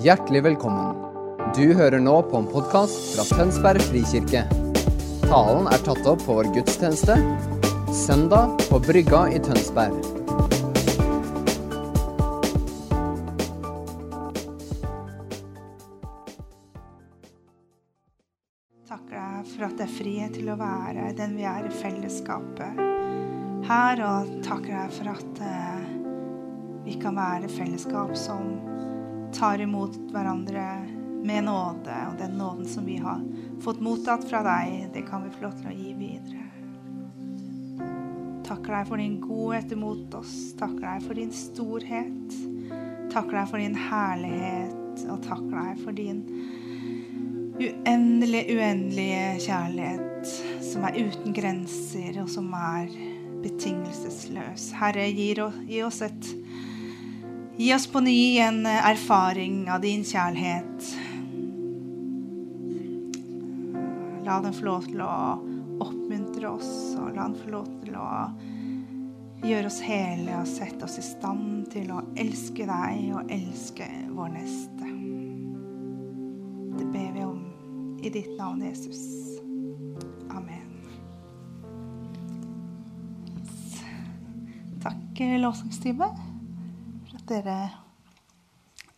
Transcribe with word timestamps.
Hjertelig 0.00 0.40
velkommen. 0.40 0.96
Du 1.52 1.74
hører 1.76 2.00
nå 2.00 2.14
på 2.30 2.38
en 2.38 2.46
podkast 2.48 3.10
fra 3.12 3.24
Tønsberg 3.36 3.82
frikirke. 3.84 4.46
Talen 5.26 5.66
er 5.68 5.82
tatt 5.84 6.06
opp 6.08 6.22
på 6.24 6.36
vår 6.38 6.48
gudstjeneste 6.54 7.18
søndag 7.92 8.54
på 8.70 8.78
Brygga 8.80 9.26
i 9.28 9.42
Tønsberg. 9.44 9.98
Takker 18.88 19.20
deg 19.20 19.52
for 19.52 19.68
at 19.68 19.76
det 19.76 19.84
er 19.84 19.94
frihet 19.98 20.36
til 20.40 20.48
å 20.48 20.56
være 20.64 21.12
den 21.20 21.36
vi 21.36 21.44
er 21.44 21.68
i 21.68 21.76
fellesskapet 21.82 22.80
her. 23.68 24.06
Og 24.08 24.32
takker 24.48 24.72
deg 24.78 24.96
for 24.96 25.12
at 25.12 25.44
eh, 25.44 25.88
vi 26.88 26.96
kan 27.04 27.20
være 27.20 27.52
fellesskap 27.52 28.16
som 28.16 28.54
tar 29.40 29.60
imot 29.60 29.96
hverandre 30.12 30.86
med 31.24 31.44
nåde. 31.44 31.96
Og 32.10 32.18
den 32.18 32.30
nåden 32.30 32.68
som 32.68 32.84
vi 32.84 32.96
har 32.96 33.20
fått 33.64 33.80
mottatt 33.80 34.26
fra 34.28 34.42
deg, 34.44 34.90
det 34.94 35.06
kan 35.08 35.24
vi 35.24 35.32
få 35.32 35.46
lov 35.46 35.54
til 35.56 35.70
å 35.70 35.76
gi 35.78 35.94
videre. 35.96 36.46
Takker 38.44 38.74
deg 38.74 38.88
for 38.90 39.00
din 39.00 39.20
godhet 39.22 39.72
imot 39.72 40.14
oss. 40.18 40.34
Takker 40.60 40.84
deg 40.84 41.06
for 41.06 41.16
din 41.16 41.32
storhet. 41.32 42.36
Takker 43.14 43.38
deg 43.38 43.48
for 43.48 43.62
din 43.62 43.78
herlighet. 43.78 45.06
Og 45.08 45.22
takker 45.24 45.56
deg 45.56 45.84
for 45.86 45.96
din 45.96 46.20
uendelig, 47.60 48.44
uendelige 48.56 49.24
kjærlighet 49.46 50.30
som 50.64 50.84
er 50.88 50.96
uten 51.00 51.34
grenser, 51.36 52.20
og 52.22 52.28
som 52.32 52.52
er 52.56 52.92
betingelsesløs. 53.40 54.70
Herre, 54.76 55.08
gi 55.12 55.82
oss 55.84 56.00
et 56.04 56.32
Gi 57.60 57.74
oss 57.74 57.86
på 57.86 58.00
ny 58.00 58.38
en 58.38 58.66
erfaring 58.66 59.70
av 59.70 59.80
din 59.80 60.04
kjærlighet. 60.04 60.96
La 64.24 64.38
den 64.40 64.54
få 64.56 64.64
lov 64.64 64.86
til 64.88 65.02
å 65.04 65.16
oppmuntre 65.84 66.54
oss, 66.54 66.70
og 66.96 67.10
la 67.18 67.26
den 67.26 67.36
få 67.36 67.50
lov 67.52 67.66
til 67.82 67.98
å 68.00 68.06
gjøre 69.44 69.68
oss 69.68 69.82
hele 69.84 70.38
og 70.38 70.48
sette 70.48 70.88
oss 70.88 70.96
i 71.02 71.04
stand 71.04 71.68
til 71.74 71.92
å 71.92 72.00
elske 72.24 72.64
deg 72.64 73.12
og 73.18 73.36
elske 73.36 73.90
vår 74.08 74.32
neste. 74.38 74.88
Det 76.80 76.88
ber 76.96 77.12
vi 77.18 77.28
om 77.28 77.44
i 78.00 78.14
ditt 78.16 78.32
navn, 78.40 78.64
Jesus. 78.64 79.04
Amen. 80.32 80.80
Takk, 84.80 85.24
lovsangstime, 85.44 86.08
dere 87.30 87.58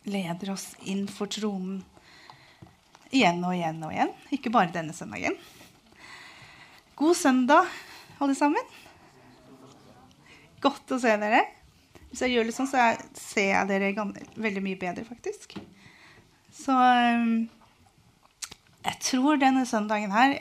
leder 0.09 0.53
oss 0.53 0.73
inn 0.89 1.05
for 1.07 1.31
tronen 1.31 1.81
igjen 3.13 3.43
og 3.45 3.55
igjen 3.55 3.81
og 3.85 3.93
igjen. 3.93 4.13
Ikke 4.35 4.51
bare 4.53 4.73
denne 4.73 4.95
søndagen. 4.95 5.37
God 6.97 7.17
søndag, 7.17 7.69
alle 8.21 8.35
sammen. 8.37 8.71
Godt 10.63 10.95
å 10.95 10.99
se 11.01 11.13
dere. 11.21 11.43
Hvis 12.09 12.23
jeg 12.25 12.35
gjør 12.35 12.47
litt 12.47 12.57
sånn, 12.57 12.69
så 12.69 12.91
ser 13.17 13.49
jeg 13.49 13.69
dere 13.71 14.07
veldig 14.37 14.61
mye 14.65 14.79
bedre, 14.81 15.05
faktisk. 15.07 15.55
Så 16.53 16.73
um, 16.73 17.47
jeg 18.83 18.99
tror 19.07 19.39
denne 19.41 19.65
søndagen 19.65 20.13
her 20.13 20.35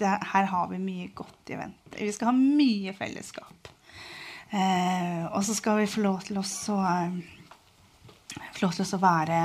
det, 0.00 0.10
Her 0.32 0.46
har 0.48 0.70
vi 0.70 0.78
mye 0.80 1.10
godt 1.14 1.52
i 1.52 1.58
vente. 1.60 1.98
Vi 2.00 2.12
skal 2.16 2.30
ha 2.30 2.34
mye 2.34 2.94
fellesskap. 2.96 3.68
Eh, 4.50 5.26
og 5.30 5.44
så 5.46 5.54
skal 5.54 5.78
vi 5.78 5.90
få 5.90 6.02
lov 6.02 6.24
til 6.26 6.40
å 6.40 6.42
um, 6.42 7.20
få 8.56 8.64
lov 8.64 8.74
til 8.74 8.86
å 8.96 9.00
være, 9.02 9.40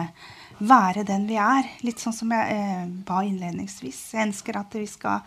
være 0.65 1.05
den 1.07 1.27
vi 1.29 1.37
er. 1.41 1.69
Litt 1.85 2.01
sånn 2.01 2.15
som 2.15 2.33
jeg 2.33 2.55
eh, 2.55 2.85
ba 3.07 3.21
innledningsvis. 3.25 4.01
Jeg 4.15 4.31
ønsker 4.31 4.59
at 4.59 4.77
vi 4.77 4.87
skal 4.89 5.21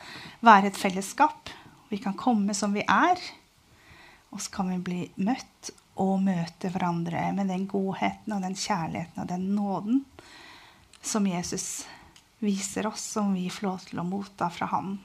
være 0.44 0.72
et 0.72 0.80
fellesskap. 0.80 1.52
Vi 1.88 2.00
kan 2.02 2.16
komme 2.18 2.56
som 2.58 2.74
vi 2.74 2.82
er. 2.84 3.22
Og 4.34 4.42
så 4.44 4.52
kan 4.58 4.72
vi 4.74 4.80
bli 4.82 5.04
møtt 5.24 5.72
og 5.98 6.18
møte 6.22 6.70
hverandre 6.70 7.30
med 7.34 7.48
den 7.50 7.64
godheten 7.70 8.34
og 8.34 8.42
den 8.44 8.58
kjærligheten 8.58 9.22
og 9.22 9.30
den 9.30 9.48
nåden 9.56 10.02
som 11.02 11.26
Jesus 11.26 11.86
viser 12.42 12.86
oss, 12.86 13.02
som 13.16 13.32
vi 13.34 13.48
får 13.50 13.66
lov 13.66 13.86
til 13.86 14.02
å 14.02 14.06
motta 14.06 14.50
fra 14.52 14.68
Han. 14.74 14.98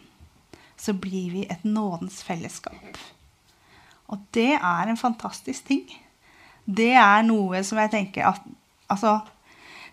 Så 0.78 0.94
blir 0.94 1.32
vi 1.34 1.46
et 1.50 1.64
nådens 1.64 2.20
fellesskap. 2.26 3.00
Og 4.12 4.26
det 4.36 4.56
er 4.58 4.90
en 4.90 5.00
fantastisk 5.00 5.70
ting. 5.70 5.86
Det 6.66 6.94
er 6.96 7.24
noe 7.28 7.64
som 7.68 7.80
jeg 7.82 7.94
tenker 7.94 8.34
at 8.34 8.52
Altså, 8.92 9.22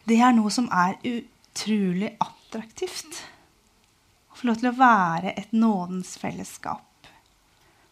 det 0.05 0.19
er 0.21 0.35
noe 0.37 0.51
som 0.53 0.67
er 0.75 0.99
utrolig 1.07 2.11
attraktivt. 2.21 3.21
Å 4.29 4.37
få 4.37 4.49
lov 4.51 4.59
til 4.61 4.69
å 4.69 4.77
være 4.77 5.33
et 5.39 5.55
nådens 5.57 6.17
fellesskap. 6.21 7.09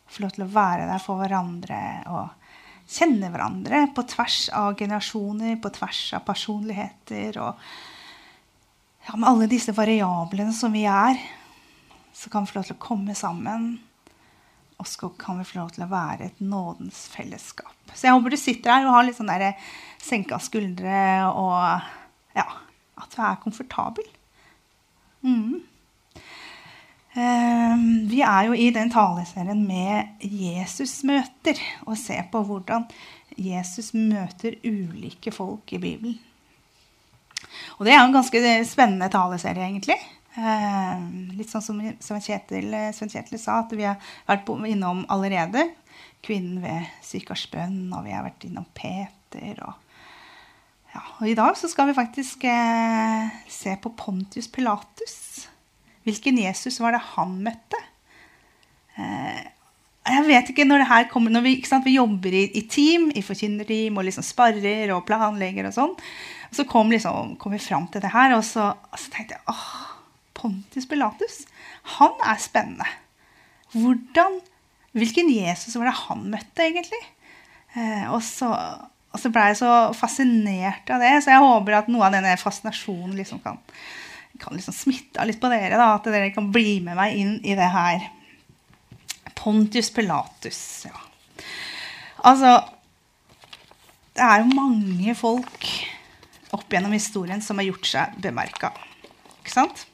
Få 0.09 0.25
lov 0.25 0.35
til 0.35 0.45
å 0.45 0.53
være 0.53 0.89
der 0.91 1.01
for 1.01 1.23
hverandre 1.23 1.81
og 2.11 2.35
kjenne 2.89 3.29
hverandre 3.33 3.83
på 3.95 4.05
tvers 4.09 4.39
av 4.57 4.77
generasjoner, 4.79 5.59
på 5.61 5.73
tvers 5.77 6.03
av 6.19 6.25
personligheter. 6.29 7.41
Og 7.41 7.65
ja, 9.09 9.17
med 9.17 9.29
alle 9.31 9.51
disse 9.51 9.75
variablene 9.77 10.55
som 10.57 10.73
vi 10.75 10.87
er, 10.89 11.21
så 12.13 12.33
kan 12.33 12.45
vi 12.45 12.53
få 12.53 12.61
lov 12.61 12.71
til 12.71 12.79
å 12.79 12.87
komme 12.89 13.17
sammen. 13.17 13.71
Og 14.79 14.87
så 14.87 15.11
kan 15.19 15.41
vi 15.41 15.47
få 15.49 15.59
lov 15.59 15.73
til 15.75 15.85
å 15.87 15.91
være 15.91 16.29
et 16.29 16.43
nådens 16.45 17.07
fellesskap. 17.11 17.75
Så 17.95 18.07
jeg 18.07 18.15
håper 18.15 18.35
du 18.35 18.39
sitter 18.39 18.75
her 18.77 18.87
og 18.87 18.95
har 18.95 19.09
litt 19.09 19.19
sånn 19.19 19.33
der 19.33 19.57
senka 20.03 20.39
skuldre 20.43 21.01
og 21.33 22.37
ja, 22.39 22.47
at 22.99 23.15
du 23.15 23.19
er 23.25 23.41
komfortabel. 23.43 24.07
Mm. 25.27 25.59
Eh, 27.19 27.75
vi 28.07 28.21
er 28.23 28.47
jo 28.47 28.55
i 28.55 28.69
den 28.75 28.93
taleserien 28.95 29.65
med 29.67 30.23
Jesus-møter 30.23 31.59
og 31.89 31.99
ser 31.99 32.29
på 32.31 32.45
hvordan 32.47 32.87
Jesus 33.39 33.91
møter 33.97 34.59
ulike 34.63 35.33
folk 35.35 35.75
i 35.75 35.83
Bibelen. 35.83 36.19
Og 37.79 37.87
det 37.87 37.95
er 37.95 38.03
en 38.03 38.15
ganske 38.15 38.41
spennende 38.67 39.11
taleserie, 39.11 39.67
egentlig. 39.67 39.99
Eh, 40.39 40.99
litt 41.35 41.51
sånn 41.51 41.65
som 41.65 41.81
Sven 42.05 42.23
Kjetil, 42.23 42.71
Sven 42.95 43.11
Kjetil 43.11 43.41
sa, 43.43 43.61
at 43.65 43.75
vi 43.75 43.87
har 43.87 43.99
vært 44.29 44.51
innom 44.71 45.03
allerede. 45.11 45.65
Kvinnen 46.23 46.63
ved 46.63 46.87
Sykars 47.03 47.47
og 47.55 48.05
vi 48.05 48.15
har 48.15 48.27
vært 48.27 48.47
innom 48.47 48.67
Peter. 48.75 49.59
Og, 49.67 49.75
ja, 50.95 51.03
og 51.19 51.27
i 51.27 51.37
dag 51.39 51.59
så 51.59 51.71
skal 51.71 51.91
vi 51.91 51.99
faktisk 51.99 52.45
eh, 52.47 53.35
se 53.51 53.75
på 53.83 53.95
Pontius 53.99 54.51
Pilatus. 54.51 55.49
Hvilken 56.07 56.39
Jesus 56.39 56.79
var 56.81 56.95
det 56.95 57.03
han 57.17 57.35
møtte? 57.43 57.83
Eh, 58.97 59.43
jeg 60.09 60.25
vet 60.25 60.51
ikke 60.53 60.65
når 60.65 60.83
det 60.83 60.89
her 60.89 61.11
kommer, 61.11 61.35
når 61.35 61.45
vi, 61.45 61.55
vi 61.85 61.99
jobber 61.99 62.33
i, 62.33 62.47
i, 62.57 62.65
team, 62.71 63.11
i 63.13 63.23
forkynnerteam, 63.27 63.99
og 63.99 64.07
liksom 64.07 64.25
sparrer 64.25 64.95
og 64.95 65.05
planlegger 65.09 65.69
og 65.69 65.75
sånn. 65.75 65.95
Så 66.55 66.65
kom, 66.69 66.89
liksom, 66.95 67.35
kom, 67.43 67.53
vi 67.53 67.61
fram 67.61 67.91
til 67.93 68.01
det 68.05 68.15
her, 68.15 68.33
og 68.39 68.45
så, 68.47 68.71
og 68.73 69.01
så 69.03 69.13
tenkte 69.13 69.37
jeg 69.37 69.45
åh, 69.53 69.98
Pontius 70.39 70.87
Pilatus, 70.89 71.43
han 71.99 72.15
er 72.27 72.41
spennende. 72.43 72.87
Hvordan, 73.75 74.41
Hvilken 74.97 75.29
Jesus 75.31 75.77
var 75.77 75.91
det 75.91 75.99
han 76.09 76.23
møtte, 76.33 76.65
egentlig? 76.65 77.01
Eh, 77.77 78.07
og, 78.09 78.23
så, 78.25 78.49
og 79.13 79.21
så 79.21 79.31
ble 79.33 79.51
jeg 79.51 79.59
så 79.61 79.73
fascinert 79.97 80.89
av 80.91 81.05
det, 81.05 81.13
så 81.23 81.35
jeg 81.35 81.45
håper 81.45 81.77
at 81.77 81.91
noe 81.93 82.07
av 82.07 82.17
denne 82.17 82.33
fascinasjonen 82.41 83.13
liksom 83.19 83.43
kan, 83.45 83.61
kan 84.41 84.57
liksom 84.57 84.75
smitte 84.75 85.27
litt 85.29 85.41
på 85.43 85.51
dere. 85.53 85.77
Da, 85.77 85.91
at 85.99 86.09
dere 86.09 86.33
kan 86.35 86.49
bli 86.55 86.79
med 86.87 86.99
meg 86.99 87.19
inn 87.21 87.37
i 87.45 87.57
det 87.59 87.69
her. 87.75 88.09
Pontius 89.39 89.93
Pilatus. 89.95 90.63
Ja. 90.89 90.97
Altså 92.27 92.57
Det 94.17 94.25
er 94.25 94.41
jo 94.43 94.57
mange 94.57 95.15
folk 95.15 95.69
opp 96.57 96.73
gjennom 96.73 96.97
historien 96.97 97.45
som 97.45 97.61
har 97.61 97.69
gjort 97.69 97.87
seg 97.87 98.17
bemerka. 98.25 98.73
Ikke 99.39 99.53
sant? 99.53 99.85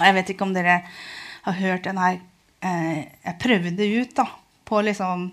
Og 0.00 0.06
jeg 0.08 0.16
vet 0.16 0.32
ikke 0.32 0.46
om 0.46 0.54
dere 0.56 0.80
har 1.44 1.58
hørt 1.60 1.84
den 1.84 2.00
her 2.00 2.16
eh, 2.64 3.04
Jeg 3.24 3.36
prøvde 3.42 3.90
ut 4.00 4.16
da, 4.16 4.26
på 4.68 4.80
liksom 4.86 5.28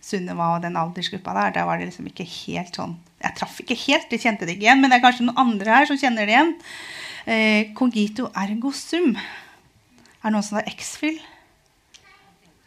Sunniva 0.00 0.54
og 0.54 0.62
den 0.64 0.78
aldersgruppa 0.80 1.34
der. 1.36 1.56
Der 1.58 1.68
var 1.68 1.78
det 1.78 1.90
liksom 1.90 2.08
ikke 2.08 2.24
helt 2.24 2.78
sånn 2.78 2.96
Jeg 3.20 3.36
traff 3.36 3.58
ikke 3.60 3.76
helt, 3.82 4.08
de 4.08 4.20
kjente 4.22 4.46
det 4.46 4.56
ikke 4.56 4.68
igjen. 4.68 4.80
Men 4.80 4.92
det 4.92 5.00
er 5.00 5.04
kanskje 5.04 5.26
noen 5.26 5.42
andre 5.42 5.74
her 5.74 5.90
som 5.90 5.98
kjenner 6.00 6.24
det 6.24 6.36
igjen. 6.36 6.54
Eh, 7.26 7.74
cogito 7.76 8.30
ergo 8.38 8.72
sum. 8.72 9.12
Er 9.12 10.28
det 10.28 10.34
noen 10.36 10.46
som 10.46 10.60
har 10.60 10.70
X-fill? 10.70 11.18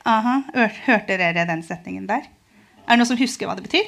Hørte 0.04 1.16
dere 1.18 1.48
den 1.48 1.64
setningen 1.64 2.06
der? 2.10 2.28
Er 2.84 2.94
det 2.94 3.00
noen 3.00 3.10
som 3.14 3.19
husker 3.19 3.48
hva 3.48 3.56
det 3.58 3.66
betyr? 3.66 3.88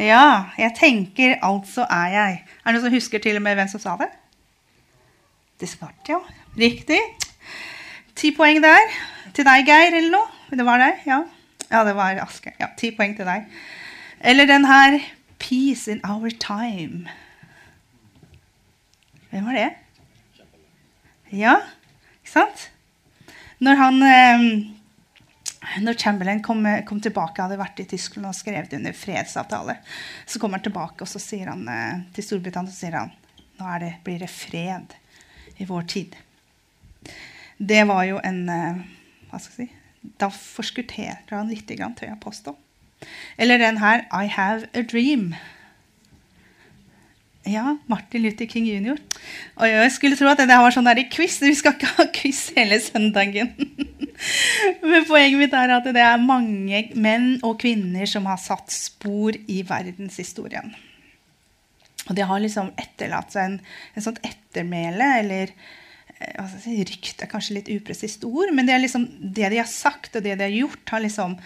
Ja, 0.00 0.54
jeg 0.56 0.72
tenker, 0.78 1.34
altså 1.44 1.84
er 1.90 2.14
jeg. 2.14 2.36
Er 2.62 2.70
det 2.70 2.78
noen 2.78 2.86
som 2.86 2.94
husker 2.94 3.20
til 3.20 3.36
og 3.36 3.44
med 3.44 3.58
hvem 3.58 3.68
som 3.68 3.82
sa 3.82 3.98
det? 4.00 4.08
Det 5.60 5.68
svarte, 5.68 6.14
jo. 6.14 6.20
Riktig. 6.56 7.00
Ti 8.16 8.32
poeng 8.36 8.62
der. 8.64 8.94
Til 9.36 9.44
deg, 9.46 9.68
Geir, 9.68 9.92
eller 9.92 10.10
noe? 10.14 10.56
Det 10.56 10.64
var 10.66 10.80
deg? 10.80 11.02
Ja, 11.06 11.20
ja 11.70 11.82
det 11.86 11.94
var 11.98 12.18
Aske. 12.24 12.54
Ja, 12.58 12.70
Ti 12.80 12.90
poeng 12.96 13.12
til 13.18 13.28
deg. 13.28 13.44
Eller 14.20 14.48
den 14.48 14.64
her 14.68 14.98
Peace 15.40 15.92
in 15.92 16.00
our 16.04 16.32
time. 16.40 17.08
Hvem 19.30 19.46
var 19.46 19.56
det? 19.56 19.68
Ja, 21.30 21.54
ikke 22.20 22.32
sant? 22.32 22.66
Når 23.60 23.78
han 23.78 24.02
eh, 24.02 24.46
når 25.84 26.00
Chamberlain 26.00 26.42
kom, 26.42 26.64
kom, 26.88 27.00
tilbake, 27.04 27.44
hadde 27.44 27.60
vært 27.60 27.84
i 27.84 27.88
Tyskland 27.92 28.26
og 28.30 28.36
skrevet 28.36 28.72
under 28.76 28.96
fredsavtale, 28.96 29.76
så 30.26 30.40
kommer 30.40 30.58
han 30.58 30.66
tilbake 30.66 31.04
og 31.04 31.12
så 31.12 31.20
sier 31.22 31.52
han 31.52 31.68
eh, 31.68 32.02
til 32.16 32.26
Storbritannia 32.26 32.72
så 32.72 32.86
sier 32.86 32.98
han, 32.98 33.12
nå 33.60 33.76
det, 33.84 33.94
blir 34.04 34.24
det 34.24 34.32
fred 34.32 34.96
i 35.60 35.68
vår 35.68 35.86
tid. 35.92 36.16
Det 37.60 37.84
var 37.88 38.06
jo 38.08 38.18
en 38.24 38.42
eh, 38.48 38.82
hva 39.30 39.38
skal 39.38 39.66
jeg 39.66 39.68
si, 39.68 39.78
Da 40.20 40.30
forskutterte 40.32 41.36
han 41.36 41.50
litt, 41.52 41.68
tør 41.68 42.08
jeg 42.08 42.20
påstå. 42.22 42.56
Eller 43.36 43.60
den 43.60 43.80
her 43.80 44.06
I 44.12 44.26
Have 44.32 44.68
a 44.72 44.82
Dream. 44.82 45.34
Ja, 47.48 47.76
Martin 47.88 48.22
Luther 48.22 48.48
King 48.48 48.66
jr. 48.68 48.98
Og 49.56 49.68
jeg 49.68 49.92
skulle 49.92 50.16
tro 50.16 50.28
at 50.28 50.40
det 50.40 50.48
var 50.48 50.72
sånn 50.72 50.88
der 50.88 51.00
i 51.00 51.08
quiz. 51.12 51.38
Vi 51.40 51.54
skal 51.56 51.76
ikke 51.76 51.94
ha 51.96 52.08
quiz 52.16 52.42
hele 52.56 52.80
søndagen. 52.80 53.54
Men 54.90 55.06
poenget 55.08 55.40
mitt 55.40 55.56
er 55.56 55.72
at 55.76 55.88
det 55.88 56.04
er 56.04 56.20
mange 56.20 56.84
menn 57.00 57.32
og 57.46 57.58
kvinner 57.62 58.08
som 58.08 58.28
har 58.28 58.40
satt 58.40 58.72
spor 58.72 59.36
i 59.48 59.62
verdenshistorien. 59.68 60.74
Og 62.10 62.16
de 62.18 62.26
har 62.26 62.42
liksom 62.42 62.72
etterlatt 62.80 63.30
seg 63.32 63.46
en, 63.46 63.60
en 63.94 64.04
sånt 64.04 64.18
ettermæle, 64.26 65.06
eller 65.22 65.54
altså, 66.34 66.74
Rykte 66.90 67.24
er 67.24 67.30
kanskje 67.30 67.56
litt 67.60 67.70
upresist 67.72 68.24
ord, 68.28 68.52
men 68.56 68.68
det, 68.68 68.78
liksom, 68.82 69.06
det, 69.22 69.48
de 69.52 69.60
har 69.62 69.70
sagt 69.70 70.18
og 70.18 70.24
det 70.26 70.36
de 70.36 70.48
har 70.48 70.56
gjort, 70.56 70.82
har 70.90 71.04
liksom, 71.04 71.36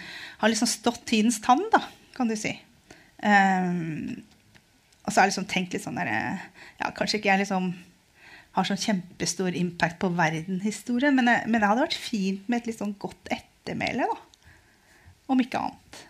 har 0.41 0.51
liksom 0.51 0.71
stått 0.71 1.03
tidens 1.09 1.39
tann, 1.45 1.63
da, 1.73 1.83
kan 2.17 2.31
du 2.31 2.35
si. 2.39 2.55
Um, 3.21 4.23
og 5.05 5.13
så 5.13 5.19
har 5.19 5.25
jeg 5.25 5.35
liksom 5.35 5.49
tenkt 5.49 5.75
litt 5.75 5.85
sånn 5.85 5.97
der, 5.97 6.09
ja, 6.81 6.89
Kanskje 6.97 7.21
ikke 7.21 7.29
jeg 7.31 7.45
liksom 7.45 7.69
har 8.55 8.67
sånn 8.67 8.79
kjempestor 8.79 9.55
impact 9.57 9.99
på 10.01 10.09
verdenshistorien, 10.15 11.15
men, 11.15 11.29
men, 11.45 11.59
det 11.59 11.67
hadde 11.67 11.85
vært 11.85 11.99
fint 11.99 12.45
med 12.49 12.61
et 12.61 12.71
litt 12.71 12.79
sånn 12.79 12.95
godt 12.99 13.31
ettermæle, 13.33 14.07
da. 14.07 14.53
Om 15.31 15.41
ikke 15.41 15.59
annet. 15.59 16.01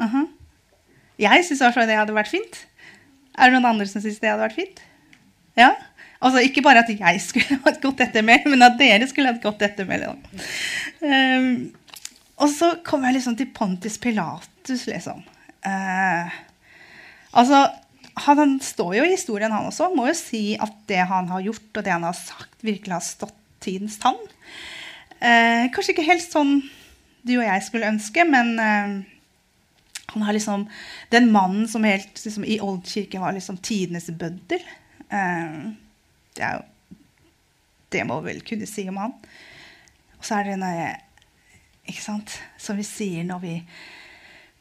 Uh 0.00 0.14
-huh. 0.14 0.26
Jeg 1.18 1.44
syns 1.44 1.58
det 1.58 1.96
hadde 1.98 2.14
vært 2.14 2.30
fint. 2.30 2.66
Er 3.38 3.48
det 3.48 3.54
noen 3.54 3.70
andre 3.70 3.86
som 3.86 4.02
syns 4.02 4.18
det 4.20 4.30
hadde 4.32 4.42
vært 4.42 4.58
fint? 4.58 4.82
Ja? 5.58 5.72
Altså 6.18 6.42
Ikke 6.42 6.64
bare 6.66 6.82
at 6.82 6.90
jeg 6.90 7.20
skulle 7.22 7.58
ha 7.62 7.72
et 7.72 7.82
godt 7.82 8.02
ettermæle, 8.02 8.50
men 8.50 8.64
at 8.66 8.78
dere 8.80 9.06
skulle 9.10 9.30
ha 9.30 9.36
et 9.36 9.44
godt 9.44 9.62
ettermæle. 9.62 10.16
Um, 11.02 11.50
og 12.38 12.50
så 12.50 12.72
kom 12.86 13.04
jeg 13.06 13.18
liksom 13.18 13.36
til 13.38 13.50
Pontus 13.54 13.98
Pilatus, 14.02 14.86
liksom. 14.90 15.22
Uh, 15.66 16.30
altså, 17.38 17.68
han, 18.26 18.58
står 18.62 18.96
jo 18.98 19.06
i 19.06 19.14
historien, 19.14 19.54
han 19.54 19.70
også. 19.70 19.92
Må 19.94 20.08
jo 20.10 20.16
si 20.18 20.56
at 20.58 20.74
det 20.90 21.04
han 21.10 21.30
har 21.30 21.44
gjort, 21.46 21.70
og 21.76 21.84
det 21.84 21.94
han 21.94 22.06
har 22.06 22.18
sagt, 22.18 22.58
virkelig 22.66 22.94
har 22.98 23.06
stått 23.06 23.38
tidens 23.62 23.98
tann. 24.02 24.18
Uh, 25.18 25.66
kanskje 25.74 25.94
ikke 25.94 26.10
helt 26.10 26.26
sånn 26.26 26.60
du 27.26 27.34
og 27.36 27.46
jeg 27.46 27.62
skulle 27.66 27.90
ønske, 27.90 28.26
men 28.26 28.54
uh, 28.58 29.17
han 30.12 30.22
har 30.22 30.32
liksom 30.32 30.68
Den 31.10 31.32
mannen 31.32 31.68
som 31.68 31.84
helt 31.84 32.24
liksom, 32.24 32.44
i 32.44 32.60
oldkirken 32.60 33.20
var 33.20 33.32
liksom 33.36 33.58
tidenes 33.60 34.08
bøddel. 34.10 34.64
Uh, 35.12 35.74
det, 36.36 36.44
er 36.44 36.58
jo, 36.58 36.96
det 37.92 38.06
må 38.08 38.20
vel 38.24 38.40
kunne 38.46 38.68
si 38.68 38.86
om 38.88 39.00
han. 39.00 39.14
Og 40.18 40.24
så 40.24 40.38
er 40.38 40.48
det 40.48 40.56
denne 40.56 40.72
ikke 41.88 42.04
sant, 42.04 42.34
som 42.60 42.76
vi 42.76 42.84
sier 42.84 43.24
når 43.24 43.40
vi, 43.44 43.54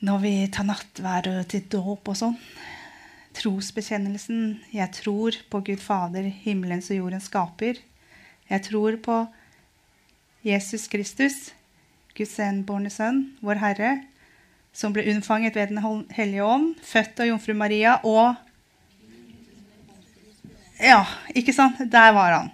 når 0.08 0.20
vi 0.24 0.34
tar 0.54 0.68
nattvær 0.68 1.28
til 1.52 1.66
dåp 1.72 2.12
og 2.12 2.20
sånn. 2.20 2.38
Trosbekjennelsen. 3.38 4.62
Jeg 4.74 4.94
tror 4.96 5.36
på 5.52 5.62
Gud 5.68 5.84
Fader, 5.84 6.28
himmelens 6.46 6.90
og 6.92 7.02
jordens 7.02 7.28
skaper. 7.30 7.82
Jeg 8.48 8.64
tror 8.70 8.96
på 9.04 9.18
Jesus 10.48 10.88
Kristus, 10.88 11.36
Guds 12.16 12.38
enbårne 12.40 12.90
sønn, 12.94 13.26
vår 13.44 13.60
Herre, 13.62 13.92
som 14.78 14.94
ble 14.94 15.08
unnfanget 15.10 15.56
ved 15.58 15.74
Den 15.74 16.06
hellige 16.14 16.46
ånd, 16.46 16.76
født 16.86 17.24
av 17.24 17.32
jomfru 17.32 17.56
Maria 17.58 17.98
og 18.06 18.36
ja, 20.78 21.02
ikke 21.34 21.56
sant? 21.56 21.80
Der 21.90 22.12
var 22.14 22.36
han. 22.36 22.52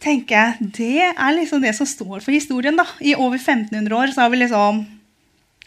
tenker 0.00 0.36
jeg, 0.36 0.70
Det 0.76 1.00
er 1.12 1.36
liksom 1.36 1.60
det 1.60 1.74
som 1.76 1.86
står 1.86 2.20
for 2.20 2.32
historien. 2.32 2.76
da. 2.76 2.86
I 3.00 3.14
over 3.14 3.36
1500 3.36 3.96
år 3.96 4.12
så 4.12 4.20
har 4.22 4.30
vi 4.30 4.40
liksom 4.40 4.86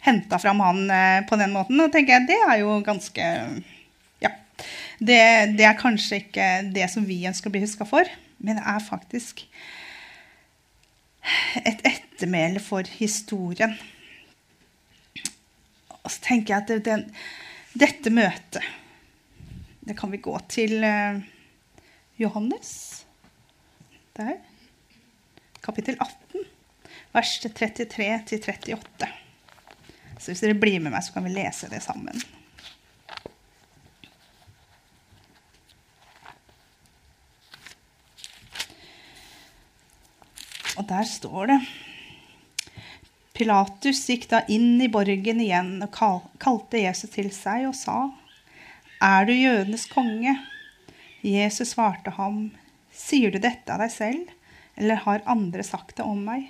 henta 0.01 0.39
fram 0.39 0.60
han 0.60 0.89
eh, 0.89 1.25
på 1.30 1.36
den 1.36 1.53
måten. 1.53 1.80
Og 1.81 1.92
tenker 1.92 2.13
jeg, 2.13 2.27
det 2.27 2.39
er 2.50 2.62
jo 2.62 2.80
ganske 2.81 3.24
Ja. 4.21 4.31
Det, 5.00 5.57
det, 5.57 5.65
er 5.65 5.77
kanskje 5.77 6.24
ikke 6.24 6.71
det 6.74 6.89
som 6.89 7.06
vi 7.06 7.27
ønsker 7.30 7.50
å 7.50 7.53
bli 7.53 7.62
huska 7.62 7.86
for, 7.86 8.10
men 8.42 8.57
det 8.57 8.65
er 8.65 8.80
faktisk 8.81 9.45
et 11.62 11.86
ettermæle 11.86 12.60
for 12.60 12.88
historien. 12.98 13.77
Og 16.07 16.13
så 16.13 16.24
tenker 16.24 16.56
jeg 16.56 16.63
at 16.63 16.86
det, 16.88 17.00
dette 17.75 18.13
møtet 18.15 18.63
det 19.88 19.95
kan 19.95 20.12
vi 20.12 20.18
gå 20.19 20.33
til 20.51 20.83
eh, 20.83 21.19
Johannes. 22.19 23.06
Der. 24.18 24.33
Kapittel 25.63 25.95
18, 26.01 26.44
vers 27.13 27.31
33-38. 27.45 29.07
Så 30.19 30.33
hvis 30.33 30.44
dere 30.44 30.57
blir 30.59 30.81
med 30.83 30.92
meg, 30.92 31.06
så 31.06 31.15
kan 31.15 31.24
vi 31.24 31.31
lese 31.38 31.69
det 31.71 31.80
sammen. 31.86 32.19
Og 40.75 40.83
der 40.92 41.07
står 41.07 41.53
det 41.53 41.62
Pilatus 43.38 44.00
gikk 44.10 44.25
da 44.31 44.42
inn 44.50 44.80
i 44.81 44.89
borgen 44.89 45.42
igjen 45.44 45.75
og 45.86 45.94
kalte 46.42 46.81
Jesus 46.81 47.12
til 47.13 47.30
seg 47.36 47.68
og 47.69 47.75
sa:" 47.78 48.10
Er 48.98 49.28
du 49.30 49.34
jødenes 49.34 49.86
konge? 49.92 50.34
Jesus 51.22 51.75
svarte 51.75 52.16
ham, 52.18 52.50
Sier 52.89 53.30
du 53.30 53.38
dette 53.38 53.69
av 53.69 53.84
deg 53.84 53.92
selv, 53.94 54.31
eller 54.75 55.04
har 55.06 55.22
andre 55.30 55.62
sagt 55.63 56.00
det 56.00 56.06
om 56.06 56.24
meg? 56.25 56.50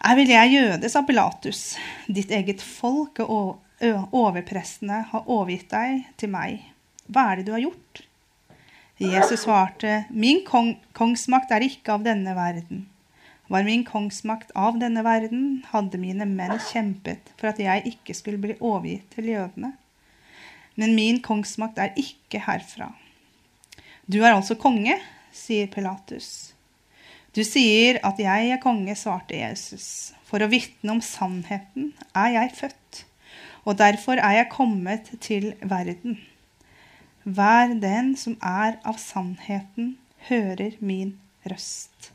Er 0.00 0.16
vel 0.16 0.32
jeg 0.32 0.54
jøde, 0.54 0.88
sa 0.88 1.02
Pilatus. 1.04 1.76
Ditt 2.06 2.30
eget 2.32 2.62
folk 2.64 3.20
og 3.20 3.58
overprestene 3.82 5.02
har 5.10 5.28
overgitt 5.28 5.68
deg 5.74 6.06
til 6.16 6.32
meg. 6.32 6.62
Hva 7.12 7.28
er 7.28 7.40
det 7.40 7.48
du 7.48 7.52
har 7.52 7.66
gjort? 7.66 8.04
Jesus 8.98 9.44
svarte, 9.44 10.06
Min 10.10 10.46
kong 10.46 10.78
kongsmakt 10.96 11.52
er 11.52 11.66
ikke 11.66 11.98
av 11.98 12.06
denne 12.06 12.32
verden. 12.34 12.86
Var 13.48 13.64
min 13.64 13.84
kongsmakt 13.84 14.50
av 14.54 14.76
denne 14.80 15.02
verden, 15.06 15.62
hadde 15.70 16.00
mine 16.00 16.26
menn 16.28 16.58
kjempet 16.68 17.32
for 17.38 17.48
at 17.48 17.60
jeg 17.62 17.86
ikke 17.88 18.16
skulle 18.16 18.40
bli 18.42 18.58
overgitt 18.60 19.08
til 19.14 19.30
jødene. 19.32 19.72
Men 20.76 20.94
min 20.94 21.22
kongsmakt 21.24 21.80
er 21.80 21.96
ikke 21.98 22.42
herfra. 22.44 22.92
Du 24.06 24.20
er 24.20 24.34
altså 24.34 24.56
konge, 24.60 24.98
sier 25.32 25.68
Pilatus. 25.72 26.52
Du 27.32 27.40
sier 27.44 27.98
at 28.06 28.20
jeg 28.20 28.52
er 28.52 28.60
konge, 28.62 28.94
svarte 28.96 29.36
Jesus. 29.36 30.12
For 30.28 30.44
å 30.44 30.50
vitne 30.52 30.96
om 30.96 31.02
sannheten 31.04 31.92
er 32.16 32.34
jeg 32.34 32.54
født, 32.60 33.02
og 33.64 33.80
derfor 33.80 34.20
er 34.20 34.42
jeg 34.42 34.52
kommet 34.52 35.08
til 35.24 35.50
verden. 35.60 36.20
Vær 37.24 37.72
den 37.80 38.14
som 38.16 38.36
er 38.44 38.76
av 38.84 39.00
sannheten, 39.00 39.96
hører 40.28 40.76
min 40.80 41.16
røst. 41.48 42.12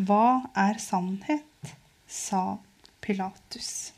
Hva 0.00 0.48
er 0.56 0.80
sannhet? 0.80 1.44
sa 2.10 2.58
Pilatus 3.04 3.92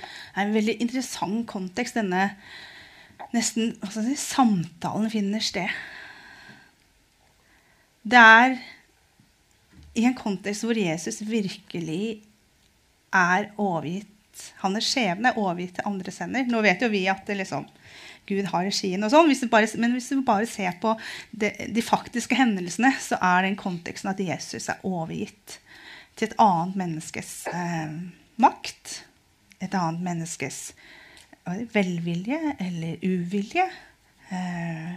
Det 0.00 0.34
er 0.34 0.42
en 0.42 0.54
veldig 0.56 0.74
interessant 0.82 1.44
kontekst 1.50 1.98
denne 1.98 2.24
nesten 3.34 3.76
si, 3.92 4.16
samtalen 4.18 5.10
finner 5.12 5.42
sted. 5.44 5.70
Det 8.02 8.18
er 8.18 8.56
i 9.94 10.06
en 10.08 10.16
kontekst 10.18 10.64
hvor 10.66 10.78
Jesus 10.78 11.20
virkelig 11.26 12.22
er 13.12 13.50
overgitt 13.60 14.16
Hans 14.62 14.86
skjebne 14.86 15.34
er 15.34 15.38
overgitt 15.38 15.74
til 15.76 15.88
andres 15.90 16.20
hender. 16.22 16.46
Nå 16.48 16.62
vet 16.64 16.80
jo 16.80 16.88
vi 16.88 17.02
at 17.10 17.26
det 17.28 17.36
liksom, 17.42 17.66
Gud 18.30 18.48
har 18.52 18.64
regien, 18.68 19.02
og 19.04 19.12
sånn, 19.12 19.28
men 19.82 19.96
hvis 19.96 20.08
du 20.12 20.22
bare 20.26 20.48
ser 20.48 20.78
på 20.82 20.94
de, 21.30 21.50
de 21.74 21.84
faktiske 21.84 22.38
hendelsene, 22.38 22.94
så 23.02 23.18
er 23.18 23.44
den 23.48 23.58
konteksten 23.60 24.12
at 24.12 24.22
Jesus 24.22 24.70
er 24.70 24.82
overgitt 24.86 25.58
til 26.16 26.30
et 26.30 26.40
annet 26.42 26.78
menneskes 26.80 27.36
eh, 27.52 27.94
makt 28.40 29.00
et 29.60 29.76
annet 29.76 30.02
menneskes 30.04 30.58
velvilje 31.74 32.38
eller 32.60 33.00
uvilje. 33.04 33.66
Eh, 34.30 34.92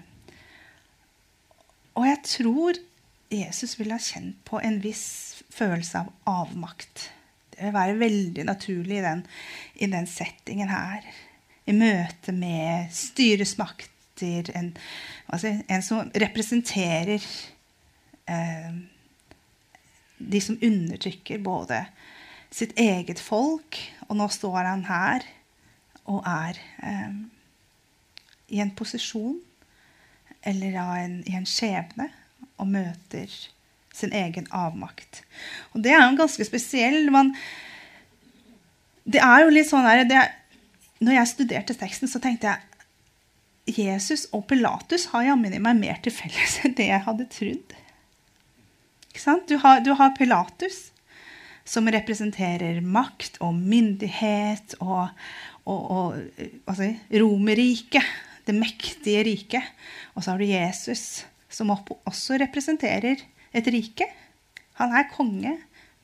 og 1.98 2.08
jeg 2.08 2.22
tror 2.28 2.80
Jesus 3.34 3.78
ville 3.80 3.98
ha 3.98 4.04
kjent 4.04 4.40
på 4.48 4.62
en 4.62 4.80
viss 4.84 5.44
følelse 5.54 6.04
av 6.04 6.12
avmakt. 6.30 7.10
Det 7.54 7.68
vil 7.68 7.76
være 7.76 8.00
veldig 8.02 8.48
naturlig 8.48 9.00
i 9.00 9.06
den, 9.06 9.24
i 9.76 9.90
den 9.90 10.10
settingen 10.10 10.72
her. 10.72 11.06
I 11.66 11.76
møte 11.76 12.34
med 12.36 12.92
styresmakter, 12.92 14.50
en, 14.56 14.74
altså 15.28 15.54
en 15.72 15.84
som 15.84 16.12
representerer 16.16 17.24
eh, 18.30 18.74
de 20.18 20.42
som 20.42 20.60
undertrykker 20.62 21.42
både 21.44 21.84
sitt 22.54 22.76
eget 22.80 23.20
folk, 23.20 23.80
og 24.08 24.20
nå 24.20 24.28
står 24.32 24.60
han 24.68 24.86
her 24.88 25.26
og 26.04 26.22
er 26.28 26.60
eh, 26.84 27.16
i 28.54 28.62
en 28.62 28.74
posisjon 28.76 29.40
eller 30.44 30.78
en, 31.00 31.18
i 31.28 31.36
en 31.40 31.48
skjebne 31.48 32.10
og 32.60 32.70
møter 32.70 33.32
sin 33.94 34.14
egen 34.14 34.48
avmakt. 34.52 35.22
Og 35.74 35.84
det 35.86 35.94
er 35.94 36.04
jo 36.04 36.18
ganske 36.18 36.46
spesiell. 36.46 37.06
Man, 37.14 37.32
det 39.06 39.22
er 39.24 39.44
jo 39.44 39.54
litt 39.54 39.70
sånn 39.70 39.86
her 39.88 40.04
det, 40.10 40.24
Når 41.02 41.18
jeg 41.18 41.32
studerte 41.32 41.76
teksten, 41.78 42.12
så 42.12 42.22
tenkte 42.22 42.52
jeg 42.52 42.62
Jesus 43.66 44.26
og 44.36 44.44
Pilatus 44.50 45.08
har 45.14 45.30
jammen 45.30 45.56
meg 45.64 45.80
mer 45.80 46.02
til 46.04 46.14
felles 46.16 46.60
enn 46.66 46.76
det 46.78 46.90
jeg 46.90 47.06
hadde 47.08 47.30
trodd. 47.32 47.78
Du 49.48 49.56
har, 49.62 49.80
du 49.86 49.94
har, 49.94 50.12
Pilatus, 50.18 50.90
som 51.64 51.88
representerer 51.88 52.82
makt 52.82 53.38
og 53.46 53.54
myndighet 53.56 54.74
og, 54.82 55.14
og, 55.70 55.84
og 55.94 56.18
altså, 56.66 56.90
Romerriket, 57.14 58.10
det 58.50 58.56
mektige 58.58 59.22
riket. 59.30 59.70
Og 60.18 60.26
så 60.26 60.34
har 60.34 60.42
du 60.42 60.50
Jesus, 60.50 61.24
som 61.48 61.72
også 61.72 62.42
representerer 62.42 63.22
et 63.54 63.70
rike. 63.70 64.10
Han 64.82 64.98
er 64.98 65.12
konge, 65.14 65.54